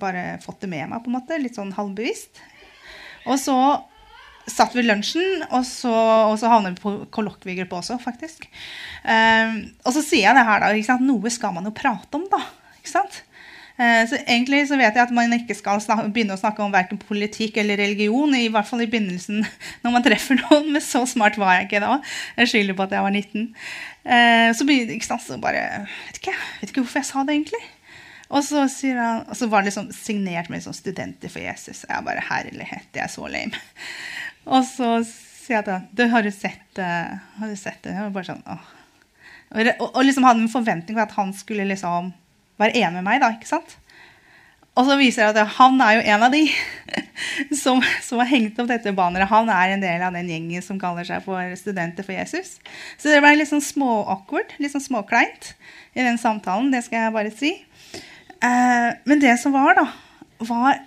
Bare 0.00 0.38
fått 0.44 0.60
det 0.60 0.70
med 0.72 0.88
meg, 0.90 1.02
på 1.02 1.10
en 1.10 1.16
måte. 1.18 1.40
Litt 1.40 1.56
sånn 1.56 1.72
halvbevisst. 1.76 2.40
Og 3.26 3.38
så 3.40 3.56
satt 4.50 4.74
vi 4.74 4.82
lunsjen, 4.82 5.44
og 5.50 5.64
så, 5.66 5.92
og 6.32 6.36
så 6.40 6.50
havner 6.50 6.74
vi 6.74 6.82
på 6.82 6.94
kollokviegruppe 7.14 7.78
også, 7.78 7.98
faktisk. 8.02 8.48
Um, 9.04 9.60
og 9.86 9.94
så 9.94 10.02
sier 10.02 10.28
jeg 10.28 10.38
det 10.38 10.46
her, 10.48 10.64
da. 10.64 10.96
Noe 11.02 11.30
skal 11.30 11.54
man 11.54 11.68
jo 11.68 11.74
prate 11.76 12.18
om, 12.18 12.26
da. 12.30 12.40
Ikke 12.80 12.90
sant? 12.90 13.22
Uh, 13.78 14.02
så 14.08 14.18
egentlig 14.20 14.64
så 14.68 14.76
vet 14.80 14.96
jeg 14.96 15.02
at 15.02 15.14
man 15.14 15.32
ikke 15.36 15.56
skal 15.58 15.80
snakke, 15.82 16.10
begynne 16.12 16.36
å 16.36 16.40
snakke 16.40 16.64
om 16.64 16.74
verken 16.74 17.00
politikk 17.00 17.60
eller 17.62 17.80
religion. 17.80 18.34
I 18.36 18.50
hvert 18.52 18.68
fall 18.68 18.84
i 18.84 18.90
begynnelsen 18.90 19.44
når 19.84 19.96
man 19.96 20.06
treffer 20.06 20.40
noen. 20.40 20.72
Men 20.74 20.84
så 20.84 21.04
smart 21.08 21.38
var 21.40 21.58
jeg 21.58 21.70
ikke 21.70 21.84
da. 21.84 21.98
Jeg 22.40 22.52
skylder 22.52 22.78
på 22.78 22.86
at 22.86 22.96
jeg 22.96 23.06
var 23.06 23.16
19. 23.16 23.48
Så 24.02 24.58
så, 24.58 24.66
ikke 24.66 25.06
sant, 25.06 25.22
så 25.22 25.36
bare 25.38 25.60
vet 25.86 26.16
ikke, 26.18 26.32
vet 26.58 26.72
ikke 26.72 26.82
hvorfor 26.82 26.98
jeg 26.98 27.06
sa 27.06 27.22
det, 27.22 27.36
egentlig. 27.36 27.60
Og 28.32 28.40
så, 28.44 28.64
han, 28.64 29.26
og 29.28 29.36
så 29.36 29.46
var 29.46 29.62
det 29.62 29.70
liksom 29.70 29.90
signert 29.92 30.48
med 30.48 30.58
liksom 30.58 30.72
'Studenter 30.72 31.28
for 31.28 31.44
Jesus'. 31.44 31.84
Jeg 31.88 32.04
bare 32.04 32.24
Herlighet, 32.30 32.88
det 32.94 33.02
er 33.02 33.10
så 33.12 33.28
lame. 33.28 33.60
Og 34.46 34.64
så 34.64 35.02
sier 35.04 35.60
jeg 35.60 35.64
til 35.64 35.74
ham 36.06 36.10
har 36.10 36.22
du 36.22 36.30
sett, 36.30 36.64
det 36.76 36.86
har 37.38 37.48
du 37.48 37.56
sett 37.56 37.82
det? 37.84 37.92
Var 37.92 38.14
bare 38.14 38.30
sånn, 38.30 38.42
åh. 38.46 38.64
Og, 39.52 39.68
og, 39.68 39.88
og 39.90 40.04
liksom 40.06 40.24
hadde 40.24 40.40
en 40.46 40.52
forventning 40.52 40.96
for 40.96 41.04
at 41.04 41.16
han 41.18 41.34
skulle 41.36 41.68
liksom 41.68 42.12
være 42.60 42.76
enig 42.76 42.98
med 42.98 43.06
meg. 43.06 43.22
da, 43.22 43.32
ikke 43.36 43.50
sant? 43.50 43.78
Og 44.72 44.86
så 44.88 44.94
viser 44.96 45.34
det 45.36 45.42
at 45.42 45.56
han 45.58 45.76
er 45.84 45.98
jo 45.98 46.04
en 46.14 46.22
av 46.24 46.32
de 46.32 46.46
som, 47.62 47.82
som 48.04 48.20
har 48.22 48.30
hengt 48.30 48.60
opp 48.60 48.70
dette 48.70 48.94
banneret. 48.96 49.28
Han 49.28 49.50
er 49.52 49.74
en 49.74 49.84
del 49.84 50.04
av 50.04 50.16
den 50.16 50.30
gjengen 50.32 50.64
som 50.64 50.78
kaller 50.80 51.04
seg 51.08 51.24
for 51.26 51.56
Studenter 51.60 52.06
for 52.06 52.16
Jesus. 52.16 52.54
Så 52.96 53.12
det 53.12 53.20
ble 53.20 53.34
litt 53.36 53.50
sånn 53.50 53.64
små-awkward, 53.64 54.54
litt 54.62 54.72
sånn 54.72 54.84
småkleint 54.84 55.52
i 55.92 56.00
den 56.00 56.16
samtalen. 56.20 56.72
Det 56.72 56.86
skal 56.86 57.04
jeg 57.04 57.16
bare 57.18 57.34
si. 57.36 57.52
Eh, 58.40 58.88
men 59.04 59.20
det 59.20 59.34
som 59.42 59.52
var, 59.52 59.76
da, 59.76 59.84
var 60.48 60.80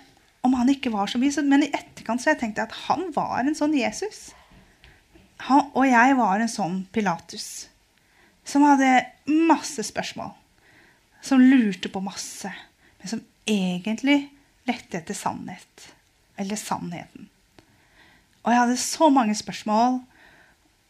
om 0.46 0.56
han 0.58 0.72
ikke 0.72 0.90
var 0.94 1.10
så 1.10 1.20
mye. 1.22 1.46
Men 1.46 1.68
i 1.68 1.70
etterkant 1.70 2.22
så 2.22 2.32
jeg 2.32 2.42
tenkte 2.42 2.66
at 2.66 2.74
han 2.88 3.06
var 3.14 3.44
en 3.44 3.54
sånn 3.58 3.76
Jesus. 3.76 4.32
Han, 5.46 5.68
og 5.76 5.86
jeg 5.86 6.18
var 6.18 6.42
en 6.42 6.50
sånn 6.50 6.82
Pilatus. 6.94 7.68
Som 8.46 8.66
hadde 8.66 8.90
masse 9.26 9.86
spørsmål. 9.86 10.34
Som 11.26 11.42
lurte 11.42 11.90
på 11.92 12.02
masse. 12.04 12.52
Men 13.00 13.12
som 13.16 13.24
egentlig 13.50 14.20
lette 14.66 15.00
etter 15.00 15.16
sannhet. 15.16 15.88
Eller 16.38 16.58
sannheten. 16.60 17.28
Og 18.44 18.52
jeg 18.52 18.62
hadde 18.62 18.78
så 18.78 19.10
mange 19.10 19.34
spørsmål. 19.34 20.00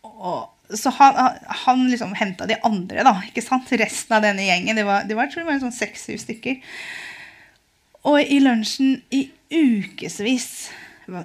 Og, 0.04 0.42
så 0.76 0.92
han, 0.98 1.38
han 1.64 1.86
liksom 1.88 2.12
henta 2.18 2.48
de 2.48 2.58
andre, 2.66 3.04
da. 3.06 3.14
ikke 3.28 3.44
sant? 3.44 3.70
Resten 3.80 4.16
av 4.18 4.24
denne 4.26 4.44
gjengen. 4.44 4.76
Det 4.76 4.84
var, 4.86 5.06
det 5.08 5.16
var, 5.16 5.28
jeg 5.28 5.34
tror 5.34 5.46
det 5.46 5.52
var 5.52 5.62
sånn 5.64 5.78
seks-syv 5.78 6.20
stykker. 6.20 6.60
Og 8.06 8.20
i 8.20 8.38
lunsjen 8.44 9.00
i 9.14 9.26
ukevis, 9.50 10.68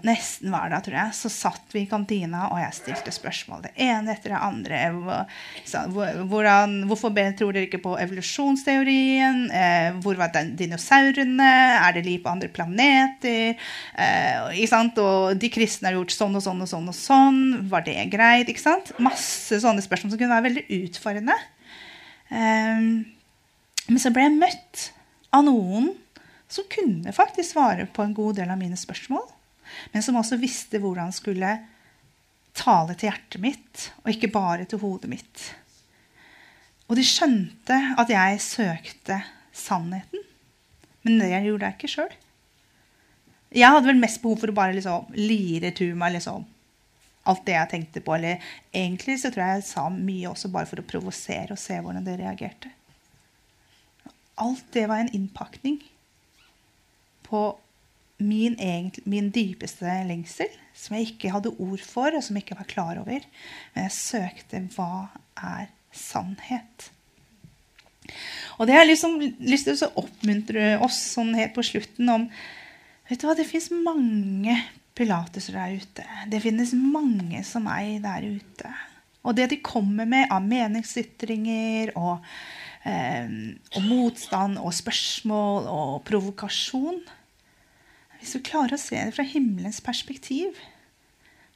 nesten 0.06 0.52
hver 0.54 0.70
dag, 0.70 0.84
tror 0.86 0.96
jeg, 0.98 1.14
så 1.18 1.30
satt 1.34 1.74
vi 1.74 1.84
i 1.84 1.90
kantina, 1.90 2.48
og 2.52 2.60
jeg 2.62 2.76
stilte 2.78 3.14
spørsmål 3.14 3.64
det 3.66 3.72
ene 3.82 4.14
etter 4.14 4.34
det 4.36 4.42
andre. 4.46 4.82
Hvordan, 6.30 6.76
hvorfor 6.90 7.14
tror 7.38 7.56
dere 7.56 7.66
ikke 7.66 7.82
på 7.82 7.96
evolusjonsteorien? 8.04 9.40
Eh, 9.50 9.98
hvor 10.04 10.20
var 10.20 10.36
dinosaurene? 10.36 11.50
Er 11.82 11.98
det 11.98 12.06
liv 12.06 12.22
på 12.22 12.30
andre 12.34 12.52
planeter? 12.54 13.58
Eh, 13.98 14.94
og 15.02 15.34
de 15.42 15.52
kristne 15.54 15.90
har 15.90 15.98
gjort 15.98 16.14
sånn 16.14 16.38
og 16.38 16.46
sånn 16.46 16.62
og 16.62 16.70
sånn 16.70 16.92
og 16.92 16.98
sånn. 16.98 17.42
Var 17.72 17.88
det 17.88 17.98
greit? 18.14 18.52
ikke 18.52 18.62
sant? 18.62 18.94
Masse 19.02 19.62
sånne 19.64 19.82
spørsmål 19.82 20.14
som 20.14 20.22
kunne 20.22 20.38
være 20.38 20.50
veldig 20.50 20.66
utfordrende. 20.84 21.40
Eh, 22.30 22.86
men 23.90 24.00
så 24.00 24.14
ble 24.14 24.30
jeg 24.30 24.38
møtt 24.38 24.88
av 25.34 25.46
noen 25.48 25.92
som 26.52 26.68
kunne 26.72 27.14
faktisk 27.16 27.54
svare 27.54 27.88
på 27.88 28.04
en 28.04 28.16
god 28.16 28.42
del 28.42 28.52
av 28.52 28.60
mine 28.60 28.78
spørsmål, 28.80 29.24
men 29.94 30.04
som 30.06 30.18
også 30.20 30.40
visste 30.42 30.82
hvordan 30.82 31.10
han 31.10 31.16
skulle 31.16 31.52
tale 32.58 32.96
til 32.96 33.10
hjertet 33.10 33.44
mitt, 33.44 33.92
og 34.04 34.12
ikke 34.14 34.32
bare 34.34 34.68
til 34.70 34.82
hodet 34.82 35.12
mitt. 35.12 35.46
Og 36.92 36.98
de 37.00 37.06
skjønte 37.08 37.78
at 38.00 38.10
jeg 38.12 38.42
søkte 38.44 39.22
sannheten, 39.56 40.26
men 41.06 41.22
det 41.22 41.32
gjorde 41.46 41.70
jeg 41.70 41.78
ikke 41.78 41.92
sjøl. 41.92 42.18
Jeg 43.52 43.68
hadde 43.68 43.88
vel 43.90 44.00
mest 44.00 44.22
behov 44.24 44.40
for 44.40 44.52
å 44.52 44.56
bare 44.56 44.76
liksom 44.76 45.16
lire 45.18 45.74
til 45.76 45.96
meg 46.00 46.16
liksom, 46.16 46.44
alt 47.28 47.42
det 47.48 47.56
jeg 47.56 47.72
tenkte 47.74 48.04
på. 48.04 48.14
Eller 48.16 48.44
egentlig 48.72 49.18
så 49.20 49.32
tror 49.32 49.44
jeg 49.44 49.60
jeg 49.60 49.68
sa 49.68 49.88
mye 49.92 50.30
også 50.30 50.52
bare 50.54 50.70
for 50.70 50.80
å 50.80 50.88
provosere 50.88 51.56
og 51.56 51.60
se 51.60 51.80
hvordan 51.80 52.06
det 52.06 52.20
reagerte. 52.22 52.72
Alt 54.42 54.64
det 54.74 54.86
var 54.90 55.04
en 55.04 55.12
innpakning 55.16 55.82
på 57.28 57.44
min, 58.24 58.56
egentlig, 58.60 59.04
min 59.10 59.30
dypeste 59.34 59.98
lengsel, 60.08 60.50
som 60.78 60.96
jeg 60.98 61.12
ikke 61.12 61.34
hadde 61.34 61.54
ord 61.58 61.84
for, 61.86 62.16
og 62.16 62.24
som 62.24 62.38
jeg 62.38 62.46
ikke 62.46 62.60
var 62.62 62.70
klar 62.72 63.02
over. 63.02 63.28
Men 63.76 63.88
jeg 63.88 63.98
søkte 63.98 64.64
hva 64.76 65.08
er 65.36 65.70
sannhet? 65.96 66.92
Og 68.58 68.68
det 68.68 68.76
har 68.76 68.86
jeg 68.86 68.94
liksom 68.94 69.18
lyst 69.46 69.68
til 69.70 69.80
å 69.86 69.94
oppmuntre 70.04 70.76
oss 70.84 70.98
sånn 71.16 71.34
helt 71.38 71.56
på 71.56 71.66
slutten 71.66 72.10
om 72.12 72.28
vet 73.10 73.22
du 73.22 73.28
hva, 73.28 73.36
Det 73.38 73.48
fins 73.48 73.70
mange 73.74 74.56
pilateser 74.98 75.56
der 75.56 75.78
ute. 75.80 76.06
Det 76.32 76.42
finnes 76.44 76.74
mange 76.76 77.44
som 77.48 77.66
meg 77.68 78.02
der 78.04 78.28
ute. 78.28 78.72
Og 79.22 79.38
det 79.38 79.52
de 79.52 79.62
kommer 79.64 80.08
med 80.10 80.32
av 80.34 80.44
meningsytringer 80.44 81.94
og, 82.00 82.26
eh, 82.84 83.30
og 83.76 83.86
motstand 83.86 84.58
og 84.60 84.74
spørsmål 84.74 85.70
og 85.72 85.92
provokasjon 86.08 87.02
hvis 88.22 88.38
du 88.38 88.46
klarer 88.46 88.78
å 88.78 88.82
se 88.82 89.00
det 89.02 89.16
fra 89.16 89.26
himmelens 89.26 89.82
perspektiv, 89.82 90.60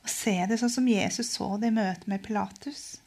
og 0.05 0.11
se 0.11 0.35
det 0.49 0.57
sånn 0.61 0.73
som 0.73 0.87
Jesus 0.89 1.31
så 1.33 1.55
det 1.61 1.71
i 1.71 1.73
møte 1.73 2.09
med 2.09 2.21
Pilatus 2.25 2.99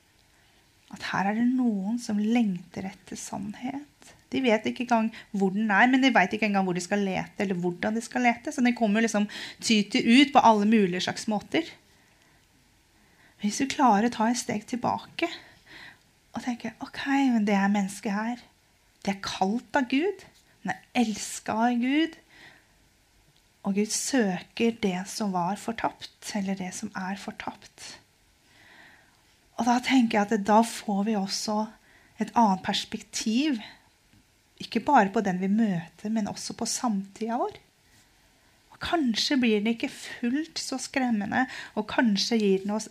At 0.90 1.04
her 1.12 1.28
er 1.30 1.36
det 1.36 1.44
noen 1.46 1.98
som 2.00 2.18
lengter 2.18 2.88
etter 2.88 3.18
sannhet. 3.20 4.12
De 4.32 4.40
vet 4.40 4.64
ikke 4.66 4.86
engang 4.86 5.10
hvor 5.36 5.52
den 5.52 5.68
er, 5.70 5.86
men 5.90 6.00
de 6.02 6.10
vet 6.14 6.32
ikke 6.34 6.48
engang 6.48 6.64
hvor 6.64 6.76
de 6.76 6.82
skal 6.84 7.02
lete. 7.04 7.44
eller 7.44 7.58
hvordan 7.60 7.94
de 7.94 8.02
skal 8.04 8.24
lete, 8.24 8.52
Så 8.52 8.64
den 8.64 8.74
kommer 8.74 9.04
liksom 9.04 9.28
tyter 9.60 10.00
ut 10.00 10.32
på 10.32 10.40
alle 10.40 10.66
mulige 10.66 11.04
slags 11.04 11.28
måter. 11.28 11.62
Hvis 13.40 13.58
du 13.58 13.66
klarer 13.66 14.08
å 14.08 14.14
ta 14.16 14.30
et 14.30 14.40
steg 14.40 14.66
tilbake 14.66 15.28
og 16.34 16.42
tenke 16.42 16.72
ok, 16.80 17.04
men 17.34 17.44
det 17.44 17.54
er 17.54 17.68
mennesket 17.68 18.12
her. 18.12 18.40
Det 19.04 19.14
er 19.14 19.22
kalt 19.22 19.76
av 19.76 19.86
Gud. 19.88 20.24
Den 20.64 20.72
er 20.72 21.04
elska 21.04 21.52
av 21.68 21.78
Gud. 21.78 22.16
Og 23.68 23.76
Gud 23.76 23.92
søker 23.92 24.76
det 24.80 25.02
som 25.12 25.34
var 25.34 25.58
fortapt, 25.60 26.30
eller 26.38 26.56
det 26.56 26.70
som 26.72 26.88
er 26.96 27.18
fortapt. 27.20 27.98
Og 29.60 29.66
da 29.68 29.74
tenker 29.84 30.16
jeg 30.16 30.24
at 30.24 30.46
da 30.48 30.62
får 30.64 31.02
vi 31.04 31.16
også 31.18 31.66
et 32.22 32.32
annet 32.32 32.64
perspektiv. 32.64 33.58
Ikke 34.62 34.80
bare 34.80 35.12
på 35.12 35.20
den 35.26 35.42
vi 35.42 35.50
møter, 35.52 36.08
men 36.14 36.30
også 36.32 36.56
på 36.56 36.68
samtida 36.70 37.36
vår. 37.42 37.60
Og 38.72 38.80
kanskje 38.86 39.36
blir 39.42 39.60
den 39.60 39.74
ikke 39.74 39.92
fullt 39.92 40.62
så 40.62 40.80
skremmende, 40.80 41.44
og 41.76 41.90
kanskje 41.92 42.40
gir 42.40 42.64
den 42.64 42.72
oss 42.78 42.88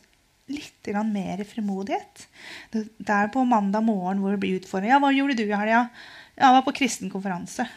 litt 0.47 0.93
mer 1.09 1.41
frimodighet. 1.43 2.27
Det 2.71 3.09
er 3.09 3.33
på 3.33 3.49
mandag 3.49 3.83
morgen 3.83 4.21
hvor 4.21 4.31
det 4.31 4.43
blir 4.45 4.61
utfordring. 4.61 4.93
Ja, 4.93 4.99
'Hva 4.99 5.11
gjorde 5.11 5.35
du 5.35 5.43
i 5.43 5.51
helga?' 5.51 5.89
Ja, 5.89 5.89
'Jeg 6.37 6.53
var 6.53 6.61
på 6.61 6.77
kristen 6.77 7.09
konferanse.' 7.09 7.67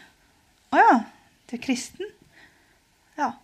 'Å 0.70 0.76
ja, 0.76 1.05
du 1.48 1.57
er 1.57 1.64
kristen?' 1.64 2.20
Ja. 3.21 3.35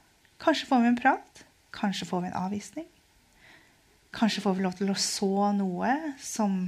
Kanskje 0.41 0.66
får 0.66 0.81
vi 0.81 0.89
en 0.89 0.97
prat. 0.97 1.45
Kanskje 1.70 2.07
får 2.09 2.20
vi 2.20 2.29
en 2.31 2.39
avvisning. 2.41 2.87
Kanskje 4.16 4.41
får 4.41 4.55
vi 4.57 4.64
lov 4.64 4.77
til 4.79 4.93
å 4.93 4.97
så 4.97 5.51
noe 5.53 5.93
som 6.20 6.62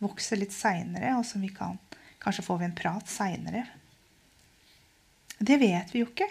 vokser 0.00 0.40
litt 0.40 0.54
seinere, 0.56 1.12
og 1.18 1.24
som 1.28 1.44
vi 1.44 1.52
kan 1.52 1.78
Kanskje 2.26 2.42
får 2.42 2.58
vi 2.58 2.64
en 2.66 2.74
prat 2.74 3.06
seinere. 3.06 3.60
Det 5.38 5.60
vet 5.60 5.92
vi 5.94 6.00
jo 6.00 6.08
ikke. 6.08 6.26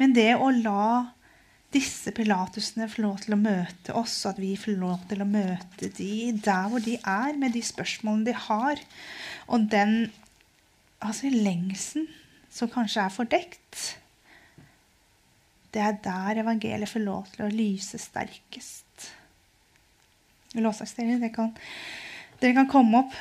Men 0.00 0.16
det 0.16 0.32
å 0.34 0.48
la 0.50 1.12
disse 1.70 2.10
pilatusene 2.16 2.88
får 2.90 3.04
lov 3.04 3.20
til 3.22 3.36
å 3.36 3.38
møte 3.38 3.94
oss, 3.94 4.16
og 4.24 4.32
at 4.32 4.40
vi 4.42 4.56
får 4.58 4.80
lov 4.80 5.04
til 5.12 5.22
å 5.22 5.28
møte 5.28 5.92
de 6.00 6.32
der 6.34 6.66
hvor 6.72 6.82
de 6.82 6.96
er, 6.98 7.38
med 7.38 7.54
de 7.54 7.62
spørsmålene 7.62 8.32
de 8.32 8.36
har. 8.48 8.82
Og 9.46 9.70
den 9.70 9.94
altså 10.98 11.30
lengselen 11.30 12.08
som 12.50 12.72
kanskje 12.72 13.04
er 13.04 13.14
fordekt. 13.14 13.99
Det 15.70 15.82
er 15.82 15.98
der 16.02 16.42
evangeliet 16.42 16.90
får 16.90 17.04
lov 17.04 17.30
til 17.34 17.46
å 17.46 17.52
lyse 17.54 17.98
sterkest. 18.02 19.10
Lovsaksdelen, 20.58 21.20
dere 21.22 21.34
kan, 21.34 21.52
dere 22.42 22.56
kan 22.58 22.70
komme 22.70 23.04
opp. 23.04 23.18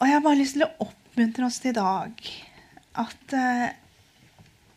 Og 0.00 0.08
jeg 0.08 0.16
har 0.16 0.24
bare 0.24 0.40
lyst 0.40 0.56
til 0.56 0.66
å 0.66 0.88
oppmuntre 0.88 1.48
oss 1.48 1.60
til 1.60 1.74
i 1.74 1.78
dag 1.78 2.28
at 3.04 3.34
uh, 3.36 3.68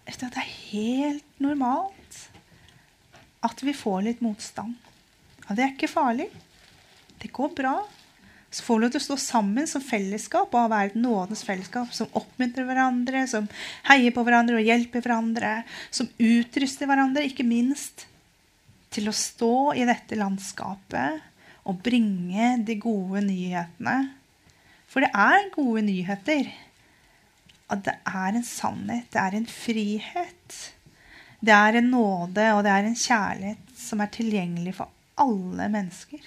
at 0.07 0.23
det 0.23 0.39
er 0.39 0.53
helt 0.71 1.39
normalt 1.43 2.19
at 3.45 3.63
vi 3.63 3.73
får 3.75 4.05
litt 4.05 4.23
motstand. 4.23 4.75
Og 5.47 5.55
det 5.55 5.63
er 5.63 5.73
ikke 5.73 5.91
farlig. 5.91 6.27
Det 7.21 7.31
går 7.33 7.51
bra. 7.55 7.75
Så 8.49 8.63
får 8.63 8.77
vi 8.77 8.83
lov 8.85 8.91
til 8.93 9.01
å 9.01 9.05
stå 9.05 9.17
sammen 9.19 9.67
som 9.67 9.83
fellesskap 9.83 10.53
og 10.55 10.69
være 10.71 10.93
et 10.93 10.99
nådens 10.99 11.43
fellesskap 11.45 11.91
som 11.95 12.11
oppmuntrer 12.15 12.67
hverandre, 12.67 13.25
som 13.27 13.49
heier 13.89 14.13
på 14.15 14.23
hverandre 14.23 14.61
og 14.61 14.69
hjelper 14.69 15.03
hverandre, 15.03 15.51
som 15.91 16.07
utruster 16.15 16.87
hverandre, 16.87 17.25
ikke 17.27 17.47
minst 17.47 18.07
til 18.95 19.09
å 19.11 19.15
stå 19.15 19.73
i 19.75 19.83
dette 19.87 20.15
landskapet 20.17 21.67
og 21.67 21.81
bringe 21.83 22.53
de 22.63 22.77
gode 22.79 23.25
nyhetene. 23.27 23.97
For 24.87 25.03
det 25.03 25.11
er 25.11 25.51
gode 25.51 25.83
nyheter 25.89 26.47
at 27.67 27.83
det 27.83 27.97
er 28.07 28.37
en 28.39 28.47
sannhet, 28.47 29.09
det 29.11 29.19
er 29.19 29.35
en 29.35 29.49
frihet. 29.51 30.57
Det 31.43 31.53
er 31.53 31.77
en 31.77 31.91
nåde, 31.91 32.45
og 32.55 32.63
det 32.65 32.71
er 32.71 32.87
en 32.87 32.97
kjærlighet 32.97 33.75
som 33.77 34.01
er 34.01 34.13
tilgjengelig 34.15 34.77
for 34.79 34.89
alle 35.19 35.67
mennesker. 35.73 36.23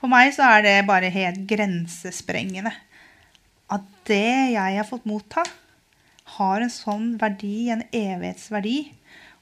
For 0.00 0.08
meg 0.08 0.32
så 0.32 0.46
er 0.56 0.64
det 0.64 0.76
bare 0.88 1.12
helt 1.12 1.44
grensesprengende 1.48 2.72
at 3.70 3.84
det 4.08 4.54
jeg 4.56 4.78
har 4.80 4.86
fått 4.88 5.06
motta, 5.06 5.44
har 6.40 6.62
en 6.62 6.72
sånn 6.72 7.12
verdi, 7.20 7.68
en 7.70 7.84
evighetsverdi, 7.94 8.78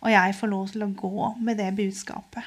og 0.03 0.13
jeg 0.13 0.37
får 0.37 0.51
lov 0.51 0.73
til 0.73 0.85
å 0.85 0.95
gå 0.99 1.31
med 1.45 1.59
det 1.61 1.71
budskapet. 1.79 2.45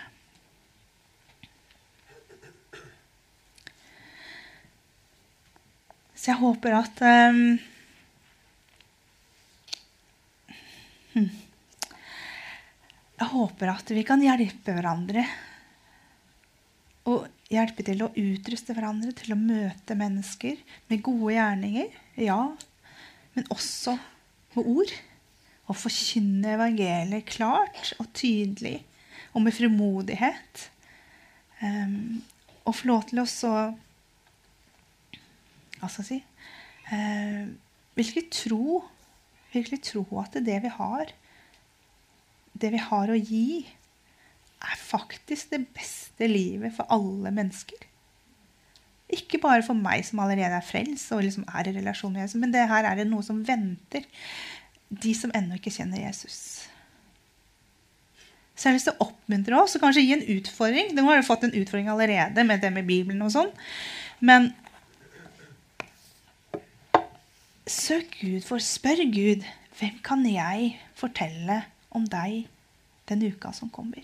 Så 6.22 6.30
jeg 6.30 6.38
håper 6.38 6.78
at 6.78 7.01
um. 7.01 7.45
Jeg 13.22 13.30
håper 13.34 13.72
at 13.74 13.89
vi 13.93 14.03
kan 14.05 14.22
hjelpe 14.22 14.76
hverandre. 14.76 15.24
Og 17.09 17.26
hjelpe 17.52 17.84
til 17.86 18.04
å 18.06 18.12
utruste 18.18 18.76
hverandre 18.76 19.14
til 19.18 19.34
å 19.36 19.39
møte 19.39 19.97
mennesker 19.97 20.60
med 20.89 21.04
gode 21.06 21.36
gjerninger. 21.36 21.89
Ja, 22.20 22.41
men 23.36 23.49
også 23.54 23.97
med 24.56 24.70
ord. 24.76 24.93
Og 25.70 25.78
forkynne 25.80 26.56
evangeliet 26.58 27.30
klart 27.30 27.93
og 28.02 28.10
tydelig 28.18 28.82
og 29.32 29.45
med 29.45 29.56
frimodighet. 29.56 30.66
Um, 31.62 32.24
og 32.66 32.76
få 32.76 32.89
lov 32.89 33.06
til 33.10 33.22
å 33.22 33.28
så 33.30 33.52
Hva 35.78 35.89
skal 35.89 36.02
jeg 36.02 36.08
si 36.08 36.18
uh, 36.89 37.45
Virkelig 37.93 38.24
tro 38.34 38.82
virkelig 39.52 39.82
tro 39.91 40.06
at 40.22 40.38
det 40.45 40.58
vi 40.64 40.72
har, 40.72 41.12
det 42.54 42.72
vi 42.74 42.82
har 42.82 43.12
å 43.12 43.20
gi, 43.20 43.66
er 44.62 44.78
faktisk 44.78 45.53
det 45.53 45.64
beste 45.74 46.28
livet 46.30 46.74
for 46.76 46.89
alle 46.93 47.32
mennesker. 47.34 47.88
Ikke 49.12 49.41
bare 49.43 49.64
for 49.66 49.76
meg 49.76 50.05
som 50.07 50.22
allerede 50.24 50.55
er 50.55 50.66
frelst 50.66 51.12
og 51.12 51.26
liksom 51.26 51.47
er 51.49 51.68
i 51.68 51.76
relasjon 51.76 52.14
med 52.14 52.24
Jesus, 52.24 52.39
men 52.39 52.53
det 52.53 52.68
her 52.70 52.88
er 52.88 53.01
det 53.01 53.09
noe 53.09 53.26
som 53.26 53.41
venter 53.47 54.05
de 54.91 55.14
som 55.16 55.32
ennå 55.36 55.57
ikke 55.57 55.74
kjenner 55.74 56.03
Jesus. 56.05 56.68
Så 58.55 58.68
jeg 58.68 58.72
har 58.72 58.78
lyst 58.78 58.89
til 58.91 58.97
å 58.99 59.07
oppmuntre 59.07 59.57
oss 59.57 59.76
og 59.76 59.84
kanskje 59.84 60.03
gi 60.05 60.16
en 60.16 60.28
utfordring. 60.36 60.91
Nå 60.93 61.05
har 61.07 61.18
jo 61.18 61.26
fått 61.26 61.47
en 61.47 61.55
utfordring 61.55 61.89
allerede 61.89 62.43
med 62.45 62.62
det 62.62 62.70
med 62.76 62.86
Bibelen 62.86 63.24
og 63.26 63.32
sånn. 63.34 63.49
Men 64.22 64.51
Søk 67.72 68.20
Gud, 68.20 68.43
for 68.45 68.62
spør 68.62 69.01
Gud 69.09 69.47
hvem 69.80 69.97
kan 70.05 70.26
jeg 70.28 70.76
fortelle 70.99 71.64
om 71.95 72.05
deg 72.05 72.43
den 73.09 73.24
uka 73.32 73.49
som 73.55 73.72
kommer. 73.74 74.03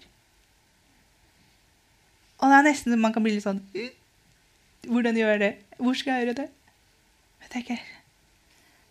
Og 2.38 2.52
det 2.52 2.58
er 2.58 2.68
nesten 2.68 3.00
man 3.02 3.14
kan 3.16 3.26
bli 3.26 3.34
litt 3.36 3.46
sånn 3.46 3.64
Hvordan 4.88 5.18
gjør 5.18 5.34
jeg 5.34 5.42
det? 5.42 5.54
Hvor 5.82 5.98
skal 5.98 6.14
jeg 6.14 6.28
gjøre 6.28 6.38
det? 6.38 6.50
Jeg 7.44 7.50
tenker, 7.54 7.82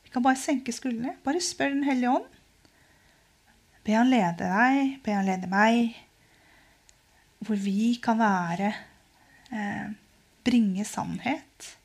Vi 0.04 0.10
kan 0.12 0.24
bare 0.24 0.40
senke 0.40 0.72
skuldrene. 0.74 1.16
Bare 1.24 1.40
spør 1.40 1.72
Den 1.72 1.86
hellige 1.86 2.10
ånd. 2.10 2.26
Be 3.86 3.94
han 3.94 4.10
lede 4.10 4.48
deg, 4.50 4.98
be 5.04 5.14
han 5.14 5.28
lede 5.28 5.48
meg. 5.48 5.94
Hvor 7.38 7.56
vi 7.60 7.94
kan 8.02 8.18
være 8.18 8.72
eh, 9.52 9.88
Bringe 10.46 10.84
sannhet 10.86 11.76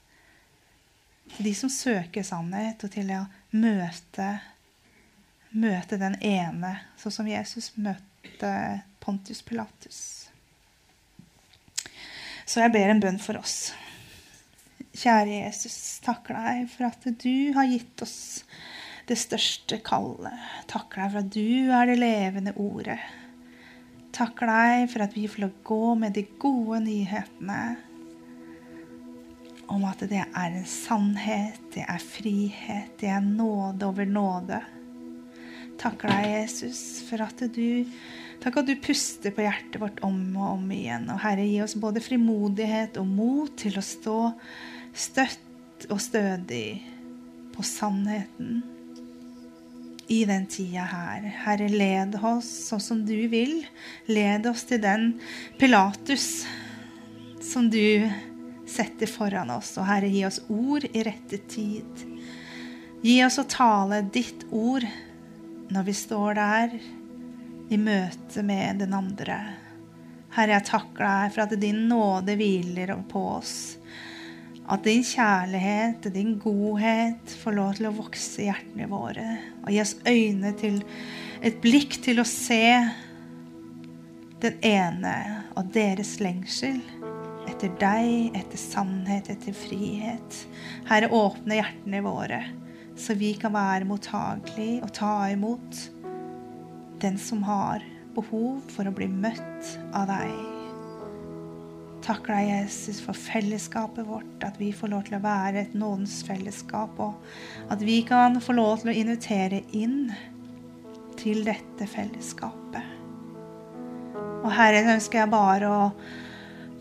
til 1.36 1.46
de 1.46 1.54
som 1.56 1.70
søker 1.72 2.24
sannhet, 2.26 2.84
og 2.84 2.92
til 2.94 3.12
å 3.16 3.24
møte, 3.56 4.28
møte 5.56 6.00
den 6.02 6.18
ene, 6.26 6.76
sånn 7.00 7.16
som 7.16 7.30
Jesus 7.30 7.72
møtte 7.78 8.52
Pontius 9.02 9.42
Pilatus. 9.46 10.02
Så 12.52 12.60
jeg 12.60 12.74
ber 12.74 12.90
en 12.92 13.00
bønn 13.00 13.20
for 13.22 13.40
oss. 13.40 13.72
Kjære 14.92 15.38
Jesus, 15.46 15.76
takker 16.04 16.36
deg 16.36 16.66
for 16.74 16.90
at 16.90 17.06
du 17.24 17.54
har 17.56 17.70
gitt 17.72 18.02
oss 18.04 18.42
det 19.08 19.16
største 19.22 19.78
kallet. 19.86 20.36
Takker 20.68 21.00
deg 21.00 21.14
for 21.14 21.20
at 21.22 21.30
du 21.32 21.72
er 21.72 21.88
det 21.88 21.96
levende 22.02 22.52
ordet. 22.60 22.98
Takker 24.12 24.52
deg 24.52 24.84
for 24.92 25.06
at 25.06 25.16
vi 25.16 25.30
får 25.32 25.46
lov 25.46 25.54
å 25.54 25.64
gå 25.70 25.96
med 26.02 26.18
de 26.18 26.26
gode 26.44 26.82
nyhetene 26.90 27.62
om 29.72 29.88
at 29.88 30.04
det 30.12 30.20
er 30.20 30.52
en 30.52 30.68
sannhet, 30.68 31.56
det 31.72 31.86
er 31.88 32.04
frihet, 32.04 32.92
det 33.00 33.14
er 33.16 33.24
nåde 33.24 33.88
over 33.88 34.12
nåde. 34.12 34.60
Takker 35.80 36.12
deg, 36.12 36.28
Jesus, 36.36 36.82
for 37.08 37.24
at 37.24 37.48
du 37.56 37.88
Takk 38.42 38.58
at 38.58 38.70
du 38.72 38.74
puster 38.82 39.34
på 39.36 39.44
hjertet 39.46 39.78
vårt 39.82 40.00
om 40.06 40.18
og 40.34 40.56
om 40.56 40.70
igjen. 40.74 41.06
Og 41.14 41.22
Herre, 41.22 41.46
gi 41.46 41.60
oss 41.62 41.78
både 41.78 42.02
frimodighet 42.02 42.98
og 42.98 43.06
mot 43.06 43.54
til 43.62 43.78
å 43.78 43.84
stå 43.86 44.18
støtt 44.98 45.86
og 45.92 46.02
stødig 46.02 46.82
på 47.54 47.66
sannheten 47.66 48.64
i 50.12 50.24
den 50.26 50.48
tida 50.50 50.88
her. 50.90 51.28
Herre, 51.46 51.68
led 51.70 52.18
oss 52.18 52.50
sånn 52.68 52.82
som 52.84 53.04
du 53.06 53.16
vil. 53.32 53.62
Led 54.10 54.50
oss 54.50 54.66
til 54.68 54.82
den 54.82 55.14
Pilatus 55.62 56.44
som 57.46 57.70
du 57.72 58.10
setter 58.68 59.10
foran 59.10 59.54
oss. 59.54 59.76
Og 59.78 59.86
Herre, 59.86 60.10
gi 60.10 60.26
oss 60.26 60.42
ord 60.50 60.88
i 60.90 61.06
rette 61.06 61.40
tid. 61.52 62.04
Gi 63.06 63.20
oss 63.26 63.38
å 63.38 63.46
tale 63.50 64.02
ditt 64.14 64.48
ord 64.50 64.88
når 65.72 65.88
vi 65.88 65.96
står 65.96 66.36
der 66.42 66.76
i 67.72 67.78
møte 67.80 68.44
med 68.44 68.82
den 68.84 68.96
andre. 68.96 69.38
Herre, 70.36 70.58
jeg 70.58 70.68
takker 70.68 71.04
deg 71.06 71.34
for 71.34 71.44
at 71.46 71.60
din 71.60 71.86
nåde 71.90 72.36
hviler 72.40 72.94
på 73.12 73.22
oss. 73.38 73.56
At 74.72 74.84
din 74.88 75.04
kjærlighet 75.04 76.06
og 76.08 76.16
din 76.16 76.38
godhet 76.40 77.36
får 77.42 77.56
lov 77.58 77.78
til 77.78 77.90
å 77.90 77.94
vokse 77.96 78.44
i 78.44 78.48
hjertene 78.50 78.88
våre. 78.92 79.28
Og 79.64 79.72
gi 79.74 79.82
oss 79.84 79.96
øyne 80.08 80.54
til 80.60 80.82
et 81.42 81.60
blikk 81.64 82.00
til 82.04 82.22
å 82.22 82.28
se 82.28 82.64
den 84.42 84.58
ene 84.66 85.16
og 85.56 85.72
deres 85.76 86.18
lengsel 86.22 86.80
etter 87.50 87.72
deg, 87.82 88.36
etter 88.38 88.60
sannhet, 88.60 89.32
etter 89.32 89.56
frihet. 89.56 90.44
Herre, 90.90 91.12
åpne 91.12 91.60
hjertene 91.60 92.04
våre, 92.06 92.44
så 93.00 93.16
vi 93.18 93.34
kan 93.40 93.54
være 93.56 93.88
mottagelige 93.90 94.80
og 94.86 94.94
ta 94.96 95.16
imot 95.34 96.01
den 97.02 97.18
som 97.20 97.44
har 97.48 97.84
behov 98.16 98.62
for 98.72 98.88
å 98.88 98.96
bli 98.96 99.08
møtt 99.12 99.76
av 99.96 100.10
deg. 100.12 100.34
Takk 102.02 102.26
deg, 102.32 102.48
Jesus, 102.50 102.98
for 103.04 103.18
fellesskapet 103.18 104.08
vårt, 104.08 104.42
at 104.46 104.58
vi 104.58 104.72
får 104.74 104.90
lov 104.94 105.06
til 105.08 105.20
å 105.20 105.24
være 105.24 105.62
et 105.62 105.76
nådens 105.78 106.22
fellesskap, 106.26 106.98
og 106.98 107.72
at 107.72 107.84
vi 107.86 108.00
kan 108.08 108.40
få 108.42 108.58
lov 108.58 108.82
til 108.82 108.92
å 108.92 108.98
invitere 109.04 109.62
inn 109.78 110.10
til 111.22 111.44
dette 111.46 111.86
fellesskapet. 111.90 112.98
Og 114.42 114.50
Herre, 114.58 114.82
ønsker 114.96 115.22
jeg 115.22 115.32
bare 115.32 115.70
å 115.70 115.82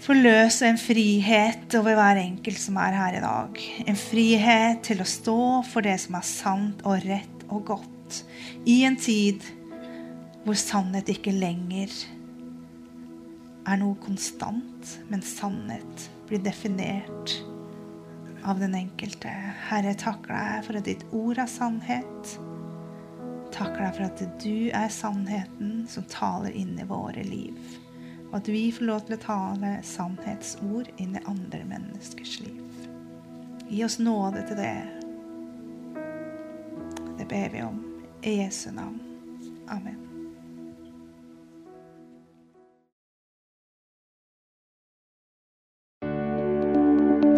forløse 0.00 0.64
en 0.70 0.80
frihet 0.80 1.76
over 1.76 1.98
hver 1.98 2.22
enkelt 2.22 2.60
som 2.60 2.78
er 2.80 2.96
her 2.96 3.18
i 3.18 3.22
dag. 3.24 3.60
En 3.84 4.00
frihet 4.00 4.80
til 4.88 5.04
å 5.04 5.08
stå 5.08 5.40
for 5.68 5.84
det 5.84 5.98
som 6.00 6.16
er 6.16 6.24
sant 6.26 6.80
og 6.88 7.04
rett 7.04 7.44
og 7.50 7.66
godt. 7.74 8.22
I 8.64 8.80
en 8.88 8.96
tid 8.96 9.44
hvor 10.45 10.57
sannhet 10.59 11.11
ikke 11.12 11.34
lenger 11.36 11.93
er 13.68 13.80
noe 13.80 13.97
konstant, 14.01 14.95
men 15.11 15.22
sannhet 15.24 16.07
blir 16.28 16.43
definert 16.45 17.36
av 18.43 18.61
den 18.61 18.74
enkelte. 18.74 19.32
Herre, 19.68 19.93
takker 19.99 20.32
deg 20.32 20.64
for 20.66 20.80
at 20.80 20.88
ditt 20.88 21.05
ord 21.16 21.41
er 21.43 21.51
sannhet. 21.51 22.34
Takker 23.53 23.82
deg 23.82 23.99
for 23.99 24.07
at 24.07 24.24
du 24.41 24.70
er 24.76 24.88
sannheten 24.95 25.84
som 25.91 26.07
taler 26.11 26.57
inn 26.57 26.78
i 26.80 26.88
våre 26.88 27.24
liv. 27.26 27.59
Og 28.30 28.38
at 28.41 28.49
vi 28.49 28.68
får 28.72 28.86
lov 28.86 29.05
til 29.07 29.18
å 29.18 29.22
tale 29.24 29.74
sannhetsord 29.86 30.93
inn 31.03 31.18
i 31.18 31.24
andre 31.28 31.64
menneskers 31.68 32.38
liv. 32.45 32.88
Gi 33.70 33.84
oss 33.86 33.99
nåde 34.03 34.47
til 34.49 34.62
det. 34.62 34.78
Det 37.18 37.28
ber 37.28 37.53
vi 37.53 37.66
om 37.66 37.82
i 38.22 38.38
Jesu 38.41 38.70
navn. 38.74 39.03
Amen. 39.70 39.99